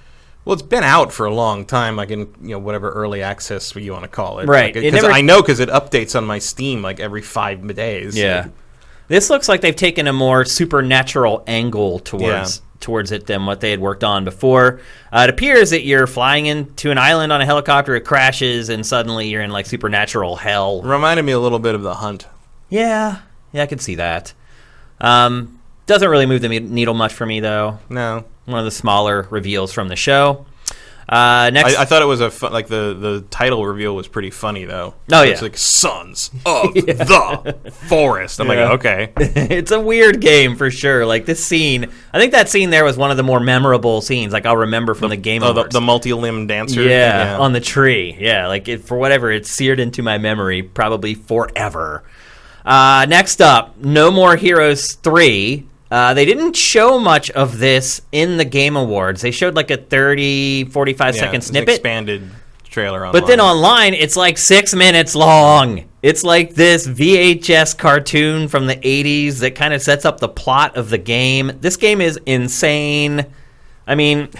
[0.44, 3.74] well, it's been out for a long time, like in you know whatever early access
[3.74, 4.46] you want to call it.
[4.48, 4.74] Right.
[4.74, 7.22] Like, It uh, 'cause never- I know because it updates on my Steam like every
[7.22, 8.16] five days.
[8.16, 8.52] Yeah, Like,
[9.08, 13.70] this looks like they've taken a more supernatural angle towards towards it than what they
[13.70, 14.80] had worked on before.
[15.12, 18.84] Uh, it appears that you're flying into an island on a helicopter, it crashes, and
[18.84, 20.82] suddenly you're in like supernatural hell.
[20.82, 22.26] reminded me a little bit of the Hunt.
[22.68, 23.20] Yeah,
[23.52, 24.32] yeah, I can see that.
[25.00, 27.78] Um, doesn't really move the needle much for me though.
[27.88, 30.46] No, One of the smaller reveals from the show.
[31.12, 34.08] Uh, next, I, I thought it was a fun, like the the title reveal was
[34.08, 34.94] pretty funny though.
[35.12, 35.44] Oh, it's yeah.
[35.44, 37.54] like Sons of the
[37.86, 38.40] Forest.
[38.40, 38.70] I'm Yeah.
[38.70, 41.04] like, okay, it's a weird game for sure.
[41.04, 44.32] Like this scene, I think that scene there was one of the more memorable scenes.
[44.32, 45.42] Like I'll remember from the, game.
[45.42, 46.80] oh, the, the multi-limb dancer.
[46.82, 48.16] yeah, on the tree.
[48.18, 52.04] Yeah, like it, for whatever, it's seared into my memory probably forever.
[52.64, 55.66] Uh, next up, No More Heroes three.
[55.92, 59.20] Uh, they didn't show much of this in the Game Awards.
[59.20, 61.68] They showed like a 30, 45 yeah, second snippet.
[61.68, 62.30] expanded
[62.64, 63.06] trailer.
[63.06, 63.12] Online.
[63.12, 65.84] But then online, it's like six minutes long.
[66.00, 70.78] It's like this VHS cartoon from the 80s that kind of sets up the plot
[70.78, 71.52] of the game.
[71.60, 73.26] This game is insane.
[73.86, 74.30] I mean,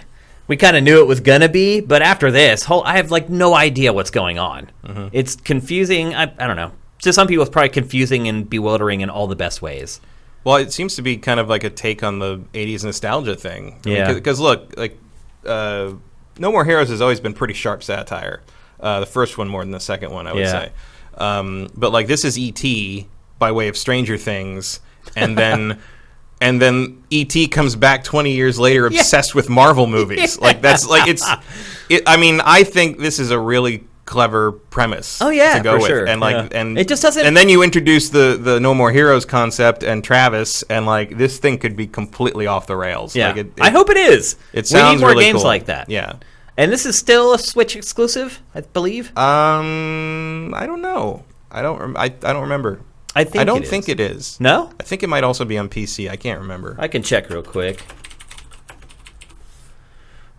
[0.46, 3.10] we kind of knew it was going to be, but after this, whole, I have
[3.10, 4.70] like no idea what's going on.
[5.12, 6.14] It's confusing.
[6.14, 6.72] I, I don't know.
[7.02, 10.00] To some people, it's probably confusing and bewildering in all the best ways.
[10.44, 13.80] Well, it seems to be kind of like a take on the '80s nostalgia thing.
[13.84, 14.12] Yeah.
[14.12, 14.98] Because look, like,
[15.46, 15.92] uh,
[16.38, 18.42] No More Heroes has always been pretty sharp satire.
[18.80, 20.50] Uh, the first one more than the second one, I would Yeah.
[20.50, 20.72] say.
[21.18, 23.06] Um, but like, this is E.T.
[23.38, 24.80] by way of Stranger Things,
[25.14, 25.78] and then
[26.40, 30.40] and then ET comes back 20 years later obsessed with Marvel movies.
[30.40, 31.24] Like that's like it's
[31.88, 35.74] it, I mean, I think this is a really clever premise Oh, yeah, to go
[35.76, 36.04] with sure.
[36.06, 36.60] and like Yeah.
[36.60, 40.02] and It just doesn't- and then you introduce the the no more heroes concept and
[40.02, 43.70] Travis and like this thing could be completely off the rails Yeah, like it, I
[43.70, 44.34] hope it is.
[44.52, 45.44] it we sounds need more really games cool.
[45.44, 45.88] like that.
[45.88, 46.14] yeah
[46.56, 49.16] and this is still a Switch exclusive, I believe.
[49.16, 52.80] um I don't know I don't rem- I, I don't remember
[53.14, 55.56] I think I don't it think it is No, I think it might also be
[55.58, 57.84] on PC I can't remember I can check real quick.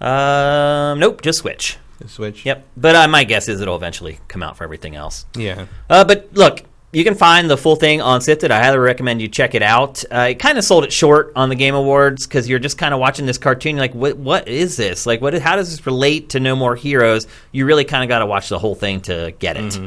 [0.01, 1.77] Um, nope, just Switch.
[2.03, 5.25] The Switch Yep, but uh, my guess is it'll eventually come out for everything else.
[5.35, 6.61] yeah Uh, but look,
[6.91, 8.51] you can find the full thing on Sifted.
[8.51, 10.03] I highly recommend you check it out.
[10.11, 12.93] Uh, it kind of sold it short on the Game Awards because you're just kind
[12.93, 13.77] of watching this cartoon.
[13.77, 14.15] You're like, what?
[14.17, 15.07] What is this?
[15.07, 15.33] Like, what?
[15.33, 17.25] How does this relate to No More Heroes?
[17.51, 19.79] You really kind of got to watch the whole thing to get it.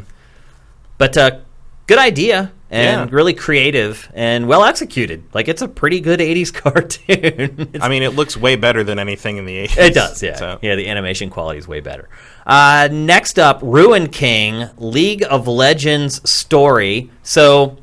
[0.99, 1.39] But uh,
[1.87, 3.17] good idea and Yeah.
[3.17, 5.23] really creative and well executed.
[5.33, 6.53] Like, it's a pretty good '80s
[7.07, 7.71] cartoon.
[7.81, 9.79] I mean, it looks way better than anything in the 80s.
[9.79, 10.37] it does, yeah.
[10.37, 12.09] So, Yeah, the animation quality is way better.
[12.47, 17.11] Uh, next up, Ruined King, League of Legends story.
[17.23, 17.79] So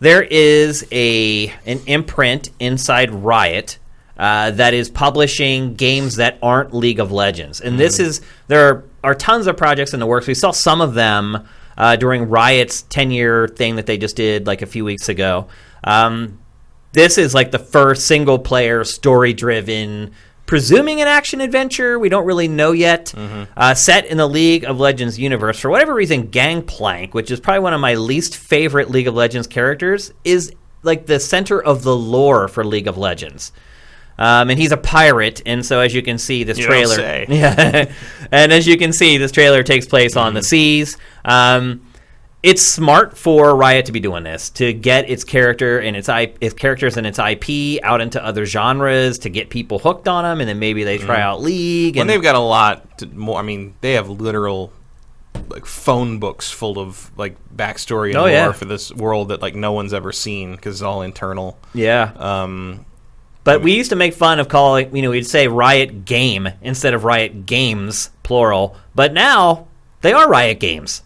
[0.00, 3.78] there is a an imprint inside Riot
[4.18, 8.84] uh, that is publishing games that aren't League of Legends, and this is there are,
[9.02, 10.26] are tons of projects in the works.
[10.26, 14.46] We saw some of them uh, during Riot's ten year thing that they just did
[14.46, 15.48] like a few weeks ago.
[15.82, 16.38] Um,
[16.92, 20.12] this is like the first single player story driven
[20.46, 21.98] presuming an action adventure.
[21.98, 23.14] We don't really know yet.
[23.56, 25.58] Uh, set in the league of legends universe.
[25.58, 29.46] For whatever reason gangplank which is probably one of my least favorite league of legends
[29.46, 33.52] characters is like the center of the lore for league of legends
[34.18, 37.26] um, and he's a pirate, and so as you can see, this You trailer, say.
[37.30, 37.92] yeah,
[38.30, 40.44] and as you can see, this trailer takes place on the Mm-hmm.
[40.46, 40.96] seas.
[41.24, 41.80] Um,
[42.42, 46.34] it's smart for Riot to be doing this to get its character and its, I-
[46.42, 50.40] its characters and its IP out into other genres to get people hooked on them,
[50.40, 51.96] and then maybe they try out League.
[51.96, 53.38] and And they've got a lot to, more.
[53.38, 54.72] I mean, they have literal
[55.48, 58.52] like phone books full of like backstory and Oh, lore yeah.
[58.52, 61.58] for this world that like no one's ever seen because it's all internal.
[61.72, 62.84] yeah, Um,
[63.44, 66.94] but we used to make fun of calling, you know, we'd say Riot Game instead
[66.94, 69.66] of Riot Games plural, but now
[70.00, 71.02] they are Riot Games.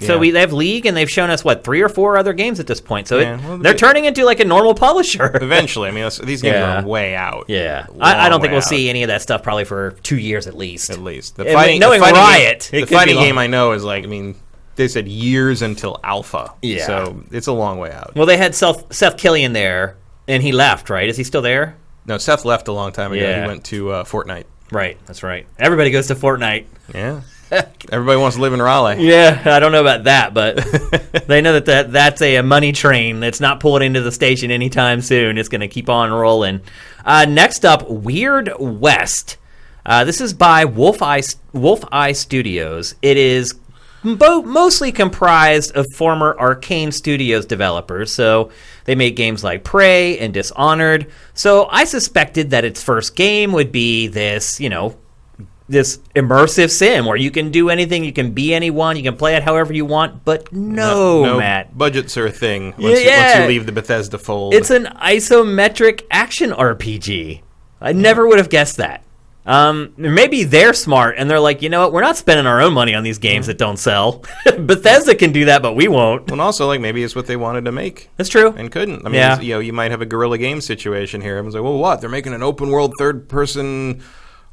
[0.00, 0.20] So Yeah.
[0.20, 2.68] we they have League, and they've shown us what three or four other games at
[2.68, 3.08] this point.
[3.08, 5.36] So Yeah, it, well, they're they- turning into like a normal publisher.
[5.42, 6.82] eventually, I mean, that's, these games Yeah.
[6.82, 7.46] are way out.
[7.48, 9.92] Yeah, I, I don't think way we'll out, see any of that stuff probably for
[10.04, 10.90] two years at least.
[10.90, 11.34] at least.
[11.36, 13.24] The fighting, knowing the fighting Riot, game, the could be fighting long.
[13.24, 14.36] game I know is like I mean,
[14.76, 16.52] they said years until alpha.
[16.62, 16.86] Yeah.
[16.86, 18.12] so it's a long way out.
[18.14, 19.96] Well, they had Seth, Seth Killian there,
[20.28, 20.90] and he left.
[20.90, 21.08] Right?
[21.08, 21.76] Is he still there?
[22.06, 23.20] No, Seth left a long time ago.
[23.20, 23.42] Yeah.
[23.42, 24.44] He went to uh, Fortnite.
[24.70, 24.98] Right.
[25.06, 25.46] That's right.
[25.58, 26.66] Everybody goes to Fortnite.
[26.94, 27.20] Yeah,
[27.90, 28.96] everybody wants to live in Raleigh.
[29.08, 30.56] Yeah, I don't know about that, but
[31.26, 35.00] they know that, that that's a, money train that's not pulling into the station anytime
[35.00, 35.38] soon.
[35.38, 36.60] It's going to keep on rolling.
[37.04, 39.36] Uh, next up, Weird West.
[39.84, 42.94] Uh, this is by WolfEye, Wolf Eye Studios.
[43.00, 43.54] It is
[44.02, 48.12] bo- mostly comprised of former Arkane Studios developers.
[48.12, 48.50] So
[48.84, 51.06] they made games like Prey and Dishonored.
[51.34, 54.96] So I suspected that its first game would be this, you know,
[55.68, 59.36] this immersive sim where you can do anything, you can be anyone, you can play
[59.36, 60.24] it however you want.
[60.24, 64.54] But no, Matt, Budgets are a thing once, you, once you leave the Bethesda fold.
[64.54, 67.42] it's an isometric action RPG.
[67.80, 69.02] I never would have guessed that.
[69.48, 71.92] Um, maybe they're smart and they're like, you know what?
[71.94, 74.22] We're not spending our own money on these games that don't sell.
[74.58, 76.30] Bethesda can do that, but we won't.
[76.30, 78.52] and also like maybe it's what they wanted to make That's true.
[78.56, 79.00] and couldn't.
[79.06, 79.32] I mean, Yeah.
[79.32, 81.32] it's- you know, you might have a guerrilla game situation here.
[81.38, 82.00] Everyone's like, well, what?
[82.02, 84.02] They're making an open world third person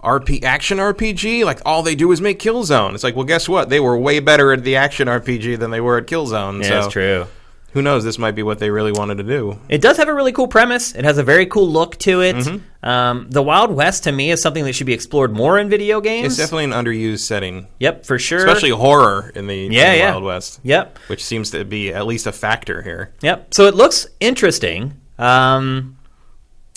[0.01, 1.43] RP action RPG.
[1.43, 2.93] Like all they do is make Killzone.
[2.93, 3.69] It's like, well, guess what?
[3.69, 6.62] They were way better at the action RPG than they were at Killzone.
[6.62, 7.27] Yeah, so that's true.
[7.75, 8.05] Who knows?
[8.05, 9.59] This might be what they really wanted to do.
[9.67, 10.95] It does have a really cool premise.
[10.95, 12.38] It has a very cool look to it.
[12.38, 12.88] Mm-hmm.
[12.88, 15.99] Um, the Wild West to me is something that should be explored more in video
[15.99, 16.27] games.
[16.27, 18.38] It's definitely an underused setting, Yep, for sure.
[18.38, 20.11] especially horror in the, in the yeah.
[20.11, 20.61] Wild West.
[20.63, 20.97] Yep.
[21.07, 23.13] Which seems to be at least a factor here.
[23.21, 23.53] Yep.
[23.53, 24.93] So it looks interesting.
[25.19, 25.97] Um,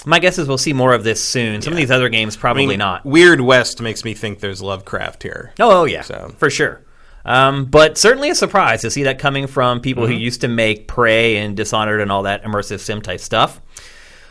[0.04, 1.62] my guess is we'll see more of this soon.
[1.62, 3.04] Some of these other games probably I mean, not.
[3.06, 5.52] Weird West makes me think there's Lovecraft here.
[5.61, 6.82] Oh, oh yeah, So- for sure.
[7.29, 10.12] Um, but certainly a surprise to see that coming from people Mm-hmm.
[10.14, 13.61] who used to make Prey and Dishonored and all that immersive sim type stuff.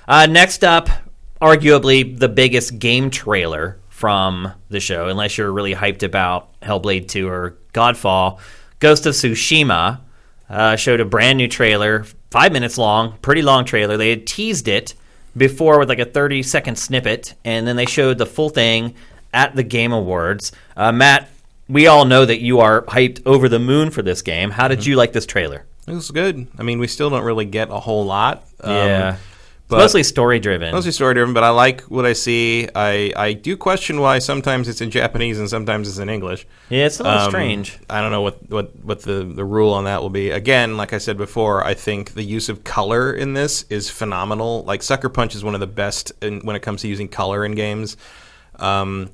[0.07, 0.89] Uh, next up,
[1.39, 7.27] arguably the biggest game trailer from the show, unless you're really hyped about Hellblade 2
[7.29, 8.39] or Godfall,
[8.79, 9.99] Ghost of Tsushima
[10.49, 13.95] uh, showed a brand new trailer, five minutes long, pretty long trailer.
[13.97, 14.95] They had teased it
[15.35, 18.95] before with like a 30 second snippet, and then they showed the full thing
[19.33, 20.51] at the Game Awards.
[20.75, 21.29] Uh, Matt,
[21.69, 24.51] we all know that you are hyped over the moon for this game.
[24.51, 25.65] How did you like this trailer?
[25.87, 26.47] It was good.
[26.57, 28.45] I mean, we still don't really get a whole lot.
[28.61, 29.17] Um, yeah.
[29.69, 30.73] But- mostly story driven.
[30.73, 32.69] Mostly story driven, but I like what I see.
[32.73, 36.47] I, I do question why sometimes it's in Japanese and sometimes it's in English.
[36.69, 37.77] Yeah, it's a little Um, strange.
[37.89, 40.29] I don't know what, what, what the, the rule on that will be.
[40.31, 44.63] Again, like I said before, I think the use of color in this is phenomenal.
[44.63, 47.43] Like Sucker Punch is one of the best in, when it comes to using color
[47.43, 47.97] in games.
[48.59, 49.09] Um,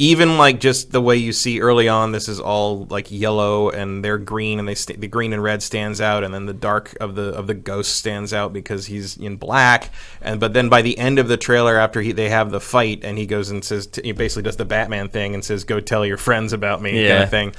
[0.00, 4.02] even like just the way you see early on, this is all like yellow and
[4.02, 6.96] they're green, and they st- the green and red stands out, and then the dark
[7.02, 9.90] of the of the ghost stands out because he's in black.
[10.22, 13.04] And but then by the end of the trailer, after he they have the fight,
[13.04, 15.80] and he goes and says t- he basically does the Batman thing and says, "Go
[15.80, 17.22] tell your friends about me," kind Yeah.
[17.24, 17.52] of thing.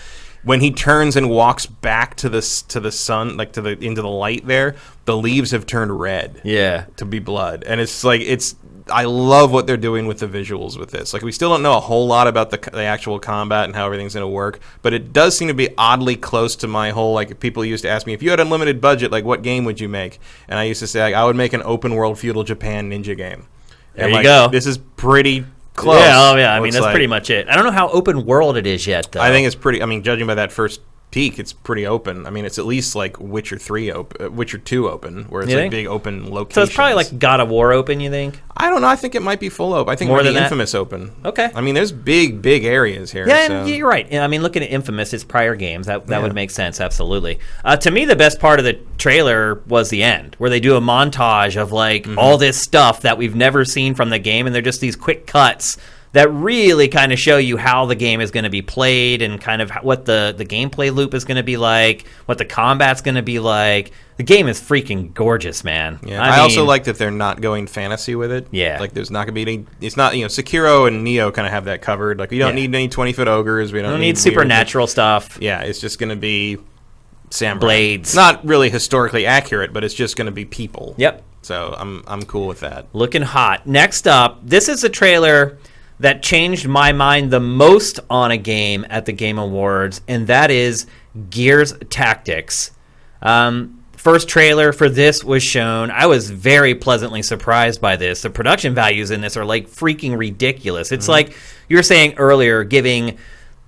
[0.43, 4.01] When he turns and walks back to the to the sun, like to the into
[4.01, 4.75] the light, there
[5.05, 6.85] the leaves have turned red Yeah.
[6.97, 8.55] to be blood and it's like it's
[8.91, 11.77] i love what they're doing with the visuals with this like we still don't know
[11.77, 14.93] a whole lot about the, the actual combat and how everything's going to work but
[14.93, 18.05] it does seem to be oddly close to my whole like people used to ask
[18.05, 20.79] me if you had unlimited budget like what game would you make and i used
[20.79, 23.47] to say like, i would make an open world feudal japan ninja game
[23.95, 24.49] There and, you like, go.
[24.49, 26.53] this is pretty close Yeah, oh yeah.
[26.53, 26.91] I mean, that's like.
[26.91, 27.47] pretty much it.
[27.47, 29.21] I don't know how open world it is yet, though.
[29.21, 32.29] i think it's pretty i mean judging by that first peak it's pretty open i
[32.29, 35.57] mean it's at least like witcher 3 open uh, witcher 2 open where it's You
[35.57, 35.71] like think?
[35.71, 36.61] big open locations so.
[36.63, 37.99] It's probably like God of War open.
[37.99, 38.39] You think?
[38.55, 38.87] I don't know.
[38.87, 39.91] I think it might be full open.
[39.91, 40.43] I think More more than that?
[40.43, 41.11] Infamous open.
[41.25, 41.49] Okay.
[41.53, 43.27] I mean, there's big, big areas here.
[43.27, 44.07] Yeah, so- and you're right.
[44.11, 47.39] Yeah, I mean, looking at Infamous, its prior games, that, that would make sense, absolutely.
[47.65, 50.75] Uh, to me, the best part of the trailer was the end, where they do
[50.75, 52.19] a montage of like Mm-hmm.
[52.19, 55.27] all this stuff that we've never seen from the game, and they're just these quick
[55.27, 55.77] cuts
[56.13, 59.39] that really kind of show you how the game is going to be played and
[59.39, 63.01] kind of what the, the gameplay loop is going to be like, what the combat's
[63.01, 63.91] going to be like.
[64.17, 65.99] The game is freaking gorgeous, man.
[66.05, 68.47] Yeah, I, also mean, like that they're not going fantasy with it.
[68.51, 68.79] Yeah.
[68.79, 69.65] like there's not gonna be any.
[69.79, 72.19] It's not you know Sekiro and Nioh kind of have that covered.
[72.19, 72.67] Like we don't Yeah.
[72.67, 73.73] need any twenty foot ogres.
[73.73, 75.39] We don't, I don't need weird- supernatural stuff.
[75.41, 76.59] Yeah, it's just gonna be
[77.31, 78.09] samurai Blades.
[78.09, 80.93] It's not really historically accurate, but it's just gonna be people.
[80.99, 81.23] Yep.
[81.41, 82.85] So I'm I'm cool with that.
[82.93, 83.65] looking hot.
[83.65, 85.57] Next up, this is a trailer
[86.01, 90.51] that changed my mind the most on a game at the Game Awards, and that
[90.51, 90.87] is
[91.29, 92.71] Gears Tactics.
[93.21, 95.91] Um, first trailer for this was shown.
[95.91, 98.23] I was very pleasantly surprised by this.
[98.23, 100.91] The production values in this are like freaking ridiculous.
[100.91, 101.37] It's like
[101.69, 103.19] you were saying earlier, giving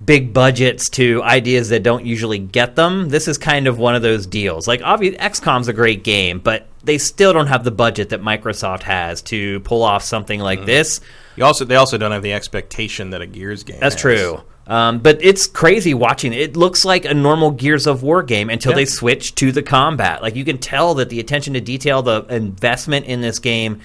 [0.04, 3.10] big budgets to ideas that don't usually get them.
[3.10, 4.66] This is kind of one of those deals.
[4.66, 8.82] Like obviously XCOM's a great game, but they still don't have the budget that Microsoft
[8.82, 11.00] has to pull off something like this.
[11.36, 13.78] You also they also don't have the expectation that a Gears game.
[13.80, 14.00] That's has.
[14.02, 14.40] true.
[14.66, 16.40] Um, but it's crazy watching it.
[16.40, 18.76] It looks like a normal Gears of War game until Yeah.
[18.76, 20.22] they switch to the combat.
[20.22, 23.80] Like you can tell that the attention to detail, the investment in this game,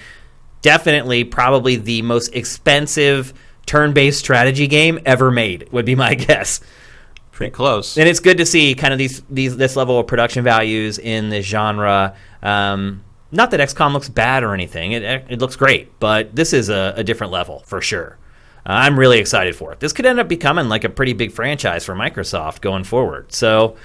[0.61, 3.33] definitely probably the most expensive
[3.65, 5.69] turn-based strategy game ever made.
[5.71, 6.61] Would be my guess.
[7.31, 7.97] Pretty close.
[7.97, 11.29] And it's good to see kind of these these this level of production values in
[11.29, 12.15] this genre.
[12.41, 16.69] Um, not that XCOM looks bad or anything; it it looks great, but this is
[16.69, 18.17] a, a different level for sure.
[18.65, 19.79] Uh, I'm really excited for it.
[19.79, 23.31] This could end up becoming like a pretty big franchise for Microsoft going forward.
[23.33, 23.75] So.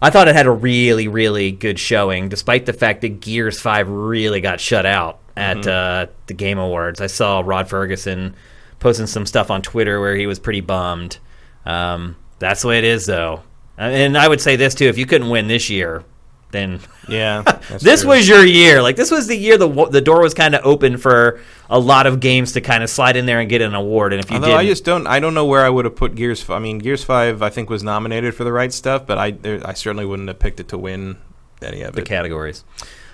[0.00, 3.88] I thought it had a really, really good showing, despite the fact that Gears 5
[3.88, 7.00] really got shut out at uh, the Game Awards.
[7.00, 8.36] I saw Rod Ferguson
[8.78, 11.18] posting some stuff on Twitter where he was pretty bummed.
[11.66, 13.42] Um, that's the way it is, though.
[13.76, 16.04] Uh, And I would say this, too if you couldn't win this year,
[16.50, 17.42] then yeah,
[17.80, 18.10] this true.
[18.10, 18.82] was your year.
[18.82, 22.06] Like, this was the year the, the door was kind of open for a lot
[22.06, 24.12] of games to kind of slide in there and get an award.
[24.12, 26.14] And if you didn't, I just don't, I don't know where I would have put
[26.14, 26.48] Gears.
[26.48, 29.60] I mean, Gears Five, I think was nominated for the right stuff, but I, there,
[29.64, 31.18] I certainly wouldn't have picked it to win
[31.60, 32.06] any of the it.
[32.06, 32.64] categories.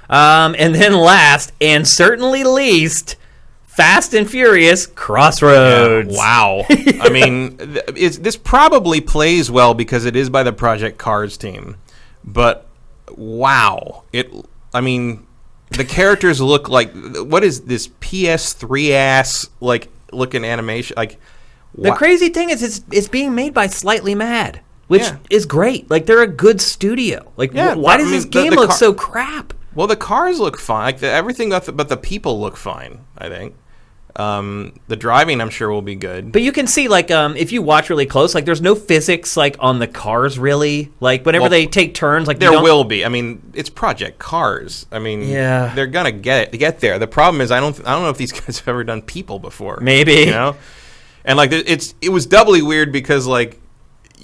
[0.08, 3.16] Um, and then last, and certainly least,
[3.64, 6.16] Fast and Furious Crossroads.
[6.16, 6.64] Wow.
[6.68, 11.36] I mean, th- it's, this probably plays well because it is by the Project Cars
[11.36, 11.76] team,
[12.22, 12.68] but
[13.12, 14.30] wow, it.
[14.72, 15.26] I mean,
[15.70, 20.94] the characters look like what is this PS3 ass like looking animation?
[20.96, 21.20] Like,
[21.76, 25.16] The crazy thing is, it's it's being made by Slightly Mad, which Yeah.
[25.30, 25.90] is great.
[25.90, 27.32] Like they're a good studio.
[27.36, 29.52] Like Yeah, wh- why does I this mean, the- game the look car- so crap?
[29.74, 30.84] Well, the cars look fine.
[30.84, 33.00] Like the, everything, the, but the people look fine.
[33.18, 33.54] I think.
[34.16, 36.30] Um, the driving, I'm sure, will be good.
[36.30, 39.36] But you can see, like, um, if you watch really close, like, there's no physics
[39.36, 40.92] like on the cars really.
[41.00, 43.04] Like, whenever Well, they take turns, like There will be.
[43.04, 44.86] I mean, it's Project Cars.
[44.92, 45.74] I mean, Yeah.
[45.74, 46.98] they're gonna get it, get there.
[47.00, 49.38] The problem is, I don't, I don't know if these guys have ever done people
[49.40, 49.78] before.
[49.82, 50.12] Maybe.
[50.12, 50.54] you know,
[51.24, 53.58] and like it's, it was doubly weird because like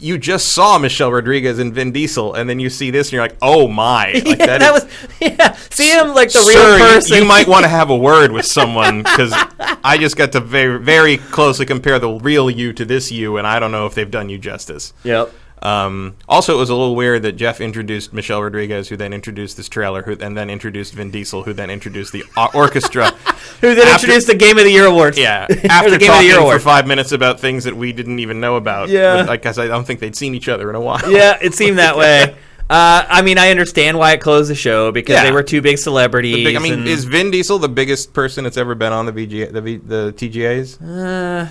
[0.02, 3.22] you just saw Michelle Rodriguez and Vin Diesel, and then you see this, and you're
[3.22, 5.52] like, oh my, like yeah, that, is- was yeah.
[5.70, 7.16] See him like the Sir, real you- person.
[7.18, 9.32] You, might want to have a word with someone because
[9.84, 13.46] I just got to very, very closely compare the real you to this you, and
[13.46, 14.92] I don't know if they've done you justice.
[15.04, 15.32] Yep.
[15.62, 19.56] Um, also, it was a little weird that Jeff introduced Michelle Rodriguez, who then introduced
[19.58, 23.10] this trailer, who and then introduced Vin Diesel, who then introduced the o- orchestra.
[23.60, 25.18] Who then After- introduced the Game of the Year awards?
[25.18, 26.62] Yeah, after the Game of the talking Year for award.
[26.62, 28.88] five minutes about things that we didn't even know about.
[28.88, 29.24] Yeah.
[29.24, 31.10] Like, because I don't think they'd seen each other in a while.
[31.12, 32.34] yeah, it seemed that way.
[32.70, 35.24] Uh, I mean, I understand why it closed the show because Yeah.
[35.24, 36.36] they were two big celebrities.
[36.44, 39.52] Big- I mean, is Vin Diesel the biggest person that's ever been on the VGA,
[39.52, 40.80] the, v, the TGAs?
[40.80, 41.48] Uh,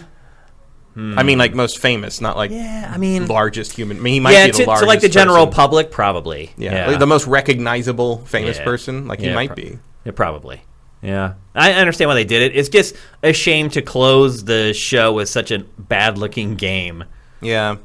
[1.18, 3.98] I mean, like most famous, not like yeah, I mean, largest human.
[3.98, 4.88] I mean, he might yeah, be the to, to largest.
[4.88, 5.56] like the general person.
[5.56, 6.52] public, probably.
[6.58, 8.64] Yeah, like the most recognizable famous Yeah.
[8.66, 9.08] person.
[9.08, 9.80] Like he Yeah, might pro- be.
[10.06, 10.62] Yeah, probably.
[11.02, 12.58] Yeah, I understand why they did it.
[12.58, 17.06] It's just a shame to close the show with such a bad-looking game.
[17.42, 17.78] Yeah.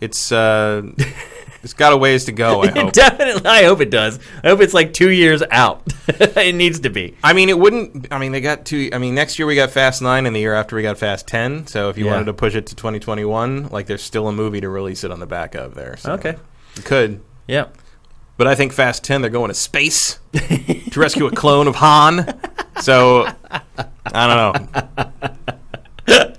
[0.00, 0.82] It's uh,
[1.62, 2.62] it's got a ways to go.
[2.62, 2.92] I hope.
[2.92, 4.18] Definitely, I hope it does.
[4.42, 5.82] I hope it's like two years out.
[6.08, 7.16] it needs to be.
[7.22, 8.08] I mean, it wouldn't.
[8.10, 8.90] I mean, they got two.
[8.92, 11.26] I mean, next year we got Fast Nine, and the year after we got Fast
[11.26, 11.66] Ten.
[11.66, 12.12] So if you Yeah.
[12.12, 15.20] wanted to push it to 2021, like there's still a movie to release it on
[15.20, 15.96] the back of there.
[15.96, 16.36] So Okay.
[16.76, 17.20] you could.
[17.46, 17.66] Yeah.
[18.36, 22.38] But I think Fast Ten, they're going to space to rescue a clone of Han.
[22.80, 25.12] So I don't know.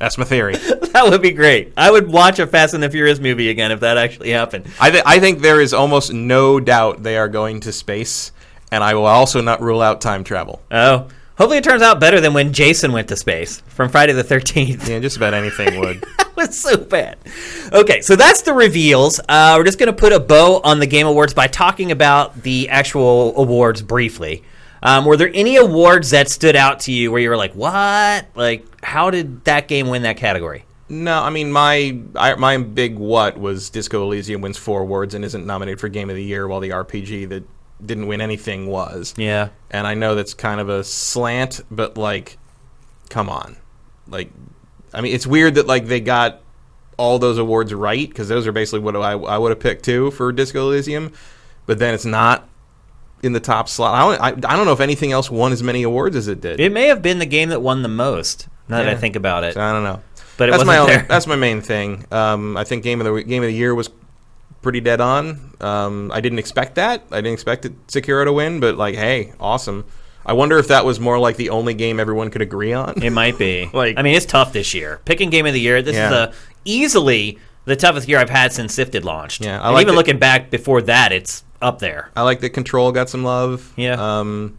[0.01, 0.55] That's my theory.
[0.91, 1.71] That would be great.
[1.77, 4.67] I would watch a Fast and the Furious movie again if that actually happened.
[4.77, 8.33] I, th- I think there is almost no doubt they are going to space,
[8.73, 10.61] and I will also not rule out time travel.
[10.69, 14.23] Oh, hopefully it turns out better than when Jason went to space from Friday the
[14.23, 14.85] 13th.
[14.89, 16.03] Yeah, just about anything would.
[16.31, 17.17] That was so bad.
[17.73, 19.19] Okay, so that's the reveals.
[19.29, 22.41] Uh, we're just going to put a bow on the Game Awards by talking about
[22.41, 24.43] the actual awards briefly.
[24.83, 28.25] Um, were there any awards that stood out to you where you were like, "What?
[28.35, 32.97] Like, how did that game win that category?" No, I mean my I, my big
[32.97, 36.47] what was Disco Elysium wins four awards and isn't nominated for Game of the Year,
[36.47, 37.43] while the RPG that
[37.85, 39.13] didn't win anything was.
[39.17, 42.37] Yeah, And I know that's kind of a slant, but like,
[43.09, 43.57] come on,
[44.07, 44.31] like,
[44.93, 46.41] I mean, it's weird that like they got
[46.97, 50.11] all those awards right because those are basically what I, I would have picked too
[50.11, 51.13] for Disco Elysium,
[51.65, 52.47] but then it's not
[53.23, 53.93] in the top slot.
[53.93, 56.41] I don't, I, I don't know if anything else won as many awards as it
[56.41, 56.59] did.
[56.59, 58.47] it may have been the game that won the most.
[58.67, 58.97] Now that I Yeah.
[58.97, 60.01] think about it, I don't know.
[60.37, 61.05] but it that's wasn't my there.
[61.09, 62.05] that's my main thing.
[62.11, 63.89] Um, I think game of the game of the year was
[64.61, 65.55] pretty dead on.
[65.59, 67.03] Um, I didn't expect that.
[67.11, 69.85] I didn't expect it, Sekiro to win, but like, hey, awesome.
[70.25, 73.01] I wonder if that was more like the only game everyone could agree on.
[73.03, 73.69] It might be.
[73.73, 74.99] Like- I mean, it's tough this year.
[75.05, 75.81] Picking game of the year.
[75.81, 79.43] This is the easily the toughest year I've had since Sifted launched.
[79.43, 82.09] Yeah, I and even that- looking back before that, it's up there.
[82.15, 83.71] I like that Control got some love.
[83.75, 84.19] Yeah.
[84.19, 84.57] Um,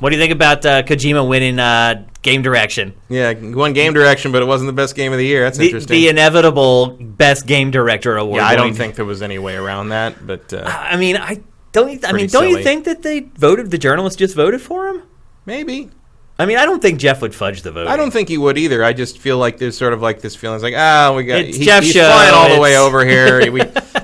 [0.00, 2.94] What do you think about uh, Kojima winning uh, game direction?
[3.08, 5.42] yeah, one game direction, but it wasn't the best game of the year.
[5.44, 5.94] That's The, interesting.
[5.94, 8.38] the inevitable best game director award.
[8.38, 11.40] yeah, I don't think there was any way around that, but uh, I mean, I
[11.72, 11.90] don't.
[11.92, 13.70] you- I mean, don't you think that they voted?
[13.70, 15.02] The journalists just voted for him.
[15.44, 15.90] maybe.
[16.38, 17.86] I mean, I don't think Jeff would fudge the vote.
[17.86, 18.82] I don't think he would either.
[18.82, 20.54] I just feel like there's sort of like this feeling.
[20.56, 23.04] It's like, ah, we got It's he- Jeff's he's show, flying all the way over
[23.04, 23.52] here.
[23.52, 23.60] we,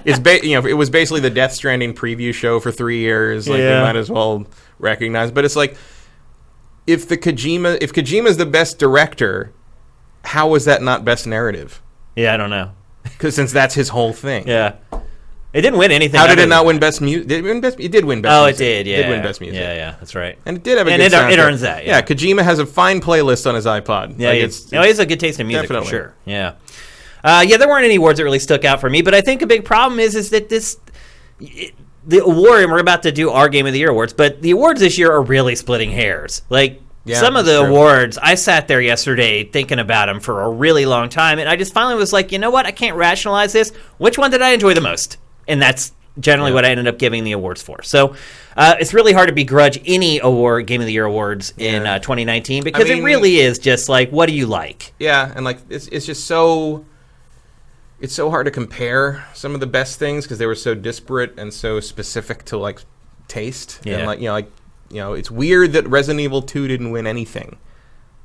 [0.07, 3.48] it's ba- you know, it was basically the Death Stranding preview show for three years.
[3.48, 3.80] Like Yeah.
[3.80, 4.46] we might as well
[4.78, 5.30] recognize.
[5.30, 5.76] But it's like,
[6.86, 9.52] if the Kojima, if Kojima's the best director,
[10.24, 11.82] how is that not best narrative?
[12.14, 12.70] Yeah, I don't know.
[13.02, 14.46] Because since that's his whole thing.
[14.48, 14.74] Yeah,
[15.52, 16.18] it didn't win anything.
[16.20, 17.28] How did it not win best music?
[17.28, 17.78] Did it win best?
[17.80, 18.32] It did win best.
[18.34, 18.86] Oh, it did.
[18.86, 19.61] Yeah, it did win best music.
[19.61, 20.38] Yeah, yeah, that's right.
[20.44, 22.02] And it did have a And good it- it earns that, yeah.
[22.02, 24.16] Kojima has a fine playlist on his iPod.
[24.18, 25.86] Yeah, Like, it's, oh, he has a good taste in music Definitely.
[25.88, 26.14] for sure.
[26.24, 26.52] Yeah,
[27.27, 27.57] uh, yeah.
[27.59, 29.64] There weren't any awards that really stuck out for me, but I think a big
[29.64, 30.79] problem is is that this
[31.41, 31.74] it,
[32.07, 34.53] the award, and we're about to do our Game of the Year awards, but the
[34.53, 36.43] awards this year are really splitting hairs.
[36.49, 37.68] Like Yeah, some of the true.
[37.68, 41.57] awards, I sat there yesterday thinking about them for a really long time, and I
[41.57, 42.64] just finally was like, you know what?
[42.64, 43.70] I can't rationalize this.
[43.99, 45.16] Which one did I enjoy the most?
[45.49, 47.83] And that's generally what I ended up giving the awards for.
[47.83, 48.14] So
[48.57, 51.99] uh, it's really hard to begrudge any award, Game of the Year awards in uh,
[51.99, 54.95] 2019 because it mean- really is just like, what do you like?
[55.01, 56.85] Yeah, and like it's it's just so
[58.01, 61.38] it's so hard to compare some of the best things because they were so disparate
[61.38, 62.80] and so specific to like
[63.28, 63.80] taste.
[63.84, 63.99] Yeah.
[63.99, 64.51] And like you know like
[64.90, 67.59] you know it's weird that Resident Evil 2 didn't win anything.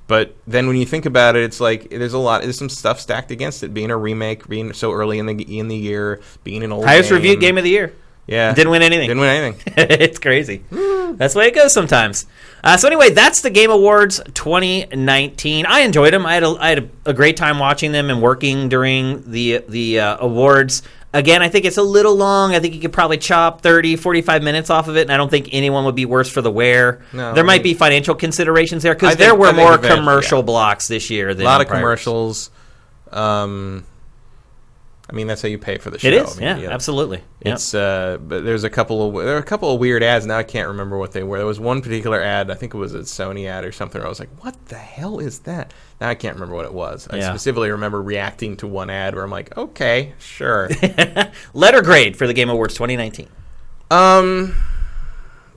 [0.07, 2.41] But then when you think about it, it's like there's a lot.
[2.41, 3.73] There's some stuff stacked against it.
[3.73, 7.09] Being a remake, being so early in the in the year, being an old Highest
[7.09, 7.15] game.
[7.15, 7.95] reviewed game of the year.
[8.31, 9.07] Yeah Didn't win anything.
[9.07, 9.73] Didn't win anything.
[9.77, 10.63] it's crazy.
[10.69, 12.25] That's the way it goes sometimes.
[12.63, 15.65] Uh, so anyway, that's the Game Awards 2019.
[15.65, 16.25] I enjoyed them.
[16.25, 19.63] I had a, I had a, a great time watching them and working during the
[19.67, 20.83] the uh, awards.
[21.13, 22.55] Again, I think it's a little long.
[22.55, 25.29] I think you could probably chop 30, 45 minutes off of it, and I don't
[25.29, 27.01] think anyone would be worse for the wear.
[27.11, 30.43] No, there I might mean- be financial considerations there because there were more commercial yeah.
[30.43, 31.33] blocks this year.
[31.33, 31.83] Than a lot of prior years.
[31.83, 32.49] commercials.
[33.11, 33.83] Um,
[35.11, 36.07] I mean, that's how you pay for the show.
[36.07, 37.17] It is, I mean, yeah, absolutely.
[37.43, 37.55] Yep.
[37.55, 40.25] It's uh, but there's a couple of there are a couple of weird ads.
[40.25, 41.37] Now I can't remember what they were.
[41.37, 42.49] There was one particular ad.
[42.49, 43.99] I think it was a Sony ad or something.
[43.99, 46.73] Where I was like, "What the hell is that?" Now I can't remember what it
[46.73, 47.07] was.
[47.11, 47.29] I Yeah.
[47.29, 50.69] specifically remember reacting to one ad where I'm like, "Okay, sure."
[51.53, 53.27] Letter grade for the Game Awards 2019.
[53.91, 54.55] um,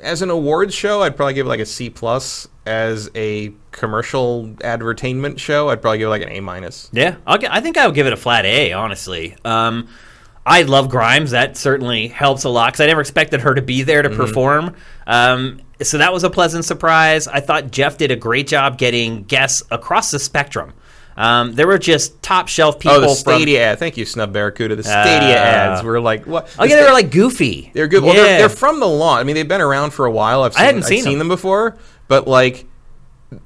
[0.04, 2.48] as an awards show, I'd probably give it like a C plus.
[2.66, 6.88] As a commercial advertainment show, I'd probably give it like an A minus.
[6.92, 9.36] Yeah, I'll I think I would give it a flat A, honestly.
[9.44, 9.88] Um,
[10.46, 11.32] I love Grimes.
[11.32, 14.76] That certainly helps a lot because I never expected her to be there to perform.
[15.06, 17.26] Um, so that was a pleasant surprise.
[17.26, 20.72] I thought Jeff did a great job getting guests across the spectrum.
[21.16, 23.14] Um, there were just top shelf people Oh, the from.
[23.14, 23.78] Stadia ad.
[23.78, 24.74] Thank you, Snub Barracuda.
[24.76, 25.74] The Stadia Ah.
[25.74, 26.48] ads were like what?
[26.58, 27.70] Oh yeah, they were like goofy.
[27.72, 28.02] They're good.
[28.02, 29.20] Well, they're, they're from the launch.
[29.20, 30.42] I mean, they've been around for a while.
[30.42, 31.20] I've seen, hadn't I've seen seen them.
[31.20, 31.76] them before,
[32.08, 32.66] but like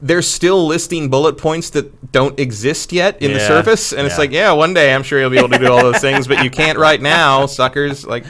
[0.03, 3.49] they're still listing bullet points that don't exist yet in the Yeah.
[3.49, 5.83] surface, and it's like, yeah, one day I'm sure you'll be able to do all
[5.83, 8.07] those things, but you can't right now, suckers.
[8.07, 8.25] Like,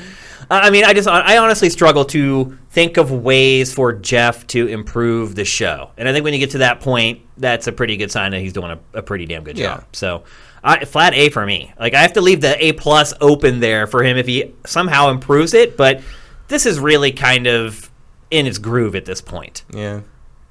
[0.50, 5.34] I mean, I just I honestly struggle to think of ways for Jeff to improve
[5.34, 8.10] the show, and I think when you get to that point, that's a pretty good
[8.10, 9.76] sign that he's doing a, a pretty damn good Yeah.
[9.76, 9.84] job.
[9.92, 10.24] So,
[10.64, 11.72] I, flat A for me.
[11.78, 15.10] Like I have to leave the A plus open there for him if he somehow
[15.10, 16.00] improves it, but
[16.48, 17.90] this is really kind of
[18.30, 19.64] in its groove at this point.
[19.72, 19.98] yeah,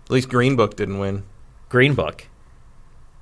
[0.05, 1.23] at least Green Book didn't win.
[1.69, 2.27] Green Book.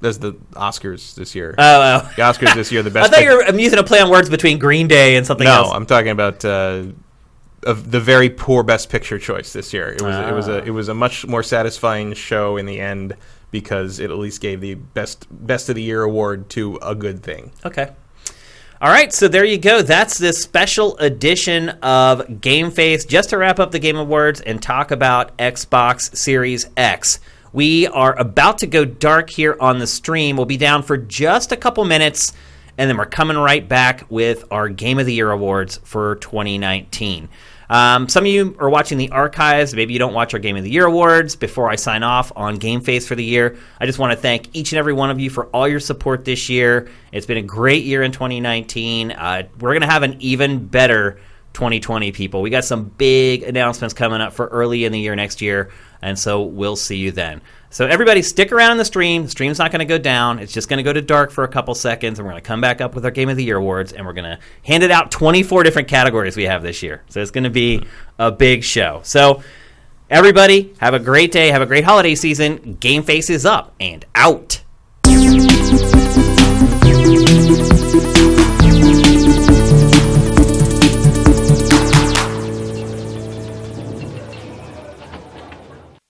[0.01, 1.55] That's the Oscars this year.
[1.57, 1.63] Oh,
[2.03, 2.11] oh.
[2.15, 3.07] the Oscars this year, the best.
[3.07, 5.25] I thought pic- you were I'm using a play on words between Green Day and
[5.25, 5.69] something no, else.
[5.69, 6.83] No, I'm talking about uh,
[7.63, 9.89] of the very poor Best Picture choice this year.
[9.89, 10.65] It was it was a Ah.
[10.65, 13.15] it was a much more satisfying show in the end
[13.51, 17.23] because it at least gave the best best of the year award to a good
[17.23, 17.51] thing.
[17.65, 17.91] Okay.
[18.81, 19.81] All right, so there you go.
[19.81, 23.05] That's this special edition of Game Face.
[23.05, 27.21] Just to wrap up the Game Awards and talk about Xbox Series X.
[27.55, 30.35] We are about to go dark here on the stream.
[30.35, 32.33] We'll be down for just a couple minutes,
[32.77, 37.29] and then we're coming right back with our Game of the Year awards for 2019.
[37.69, 39.73] Um, some of you are watching the archives.
[39.73, 41.37] Maybe you don't watch our Game of the Year awards.
[41.37, 44.53] Before I sign off on Game Face for the year, I just want to thank
[44.53, 46.89] each and every one of you for all your support this year.
[47.13, 49.13] It's been a great year in 2019.
[49.13, 51.21] Uh, we're going to have an even better
[51.55, 52.41] 2020, people.
[52.41, 55.71] We got some big announcements coming up for early in the year next year,
[56.01, 57.41] and so we'll see you then.
[57.69, 59.23] So everybody, stick around in the stream.
[59.23, 60.39] The stream's not going to go down.
[60.39, 62.47] It's just going to go to dark for a couple seconds, and we're going to
[62.47, 64.83] come back up with our Game of the Year awards, and we're going to hand
[64.83, 67.03] it out 24 different categories we have this year.
[67.09, 67.85] So it's going to be
[68.17, 69.01] a big show.
[69.03, 69.43] So
[70.09, 71.49] everybody, have a great day.
[71.49, 72.77] Have a great holiday season.
[72.79, 74.61] Game Face is up and out.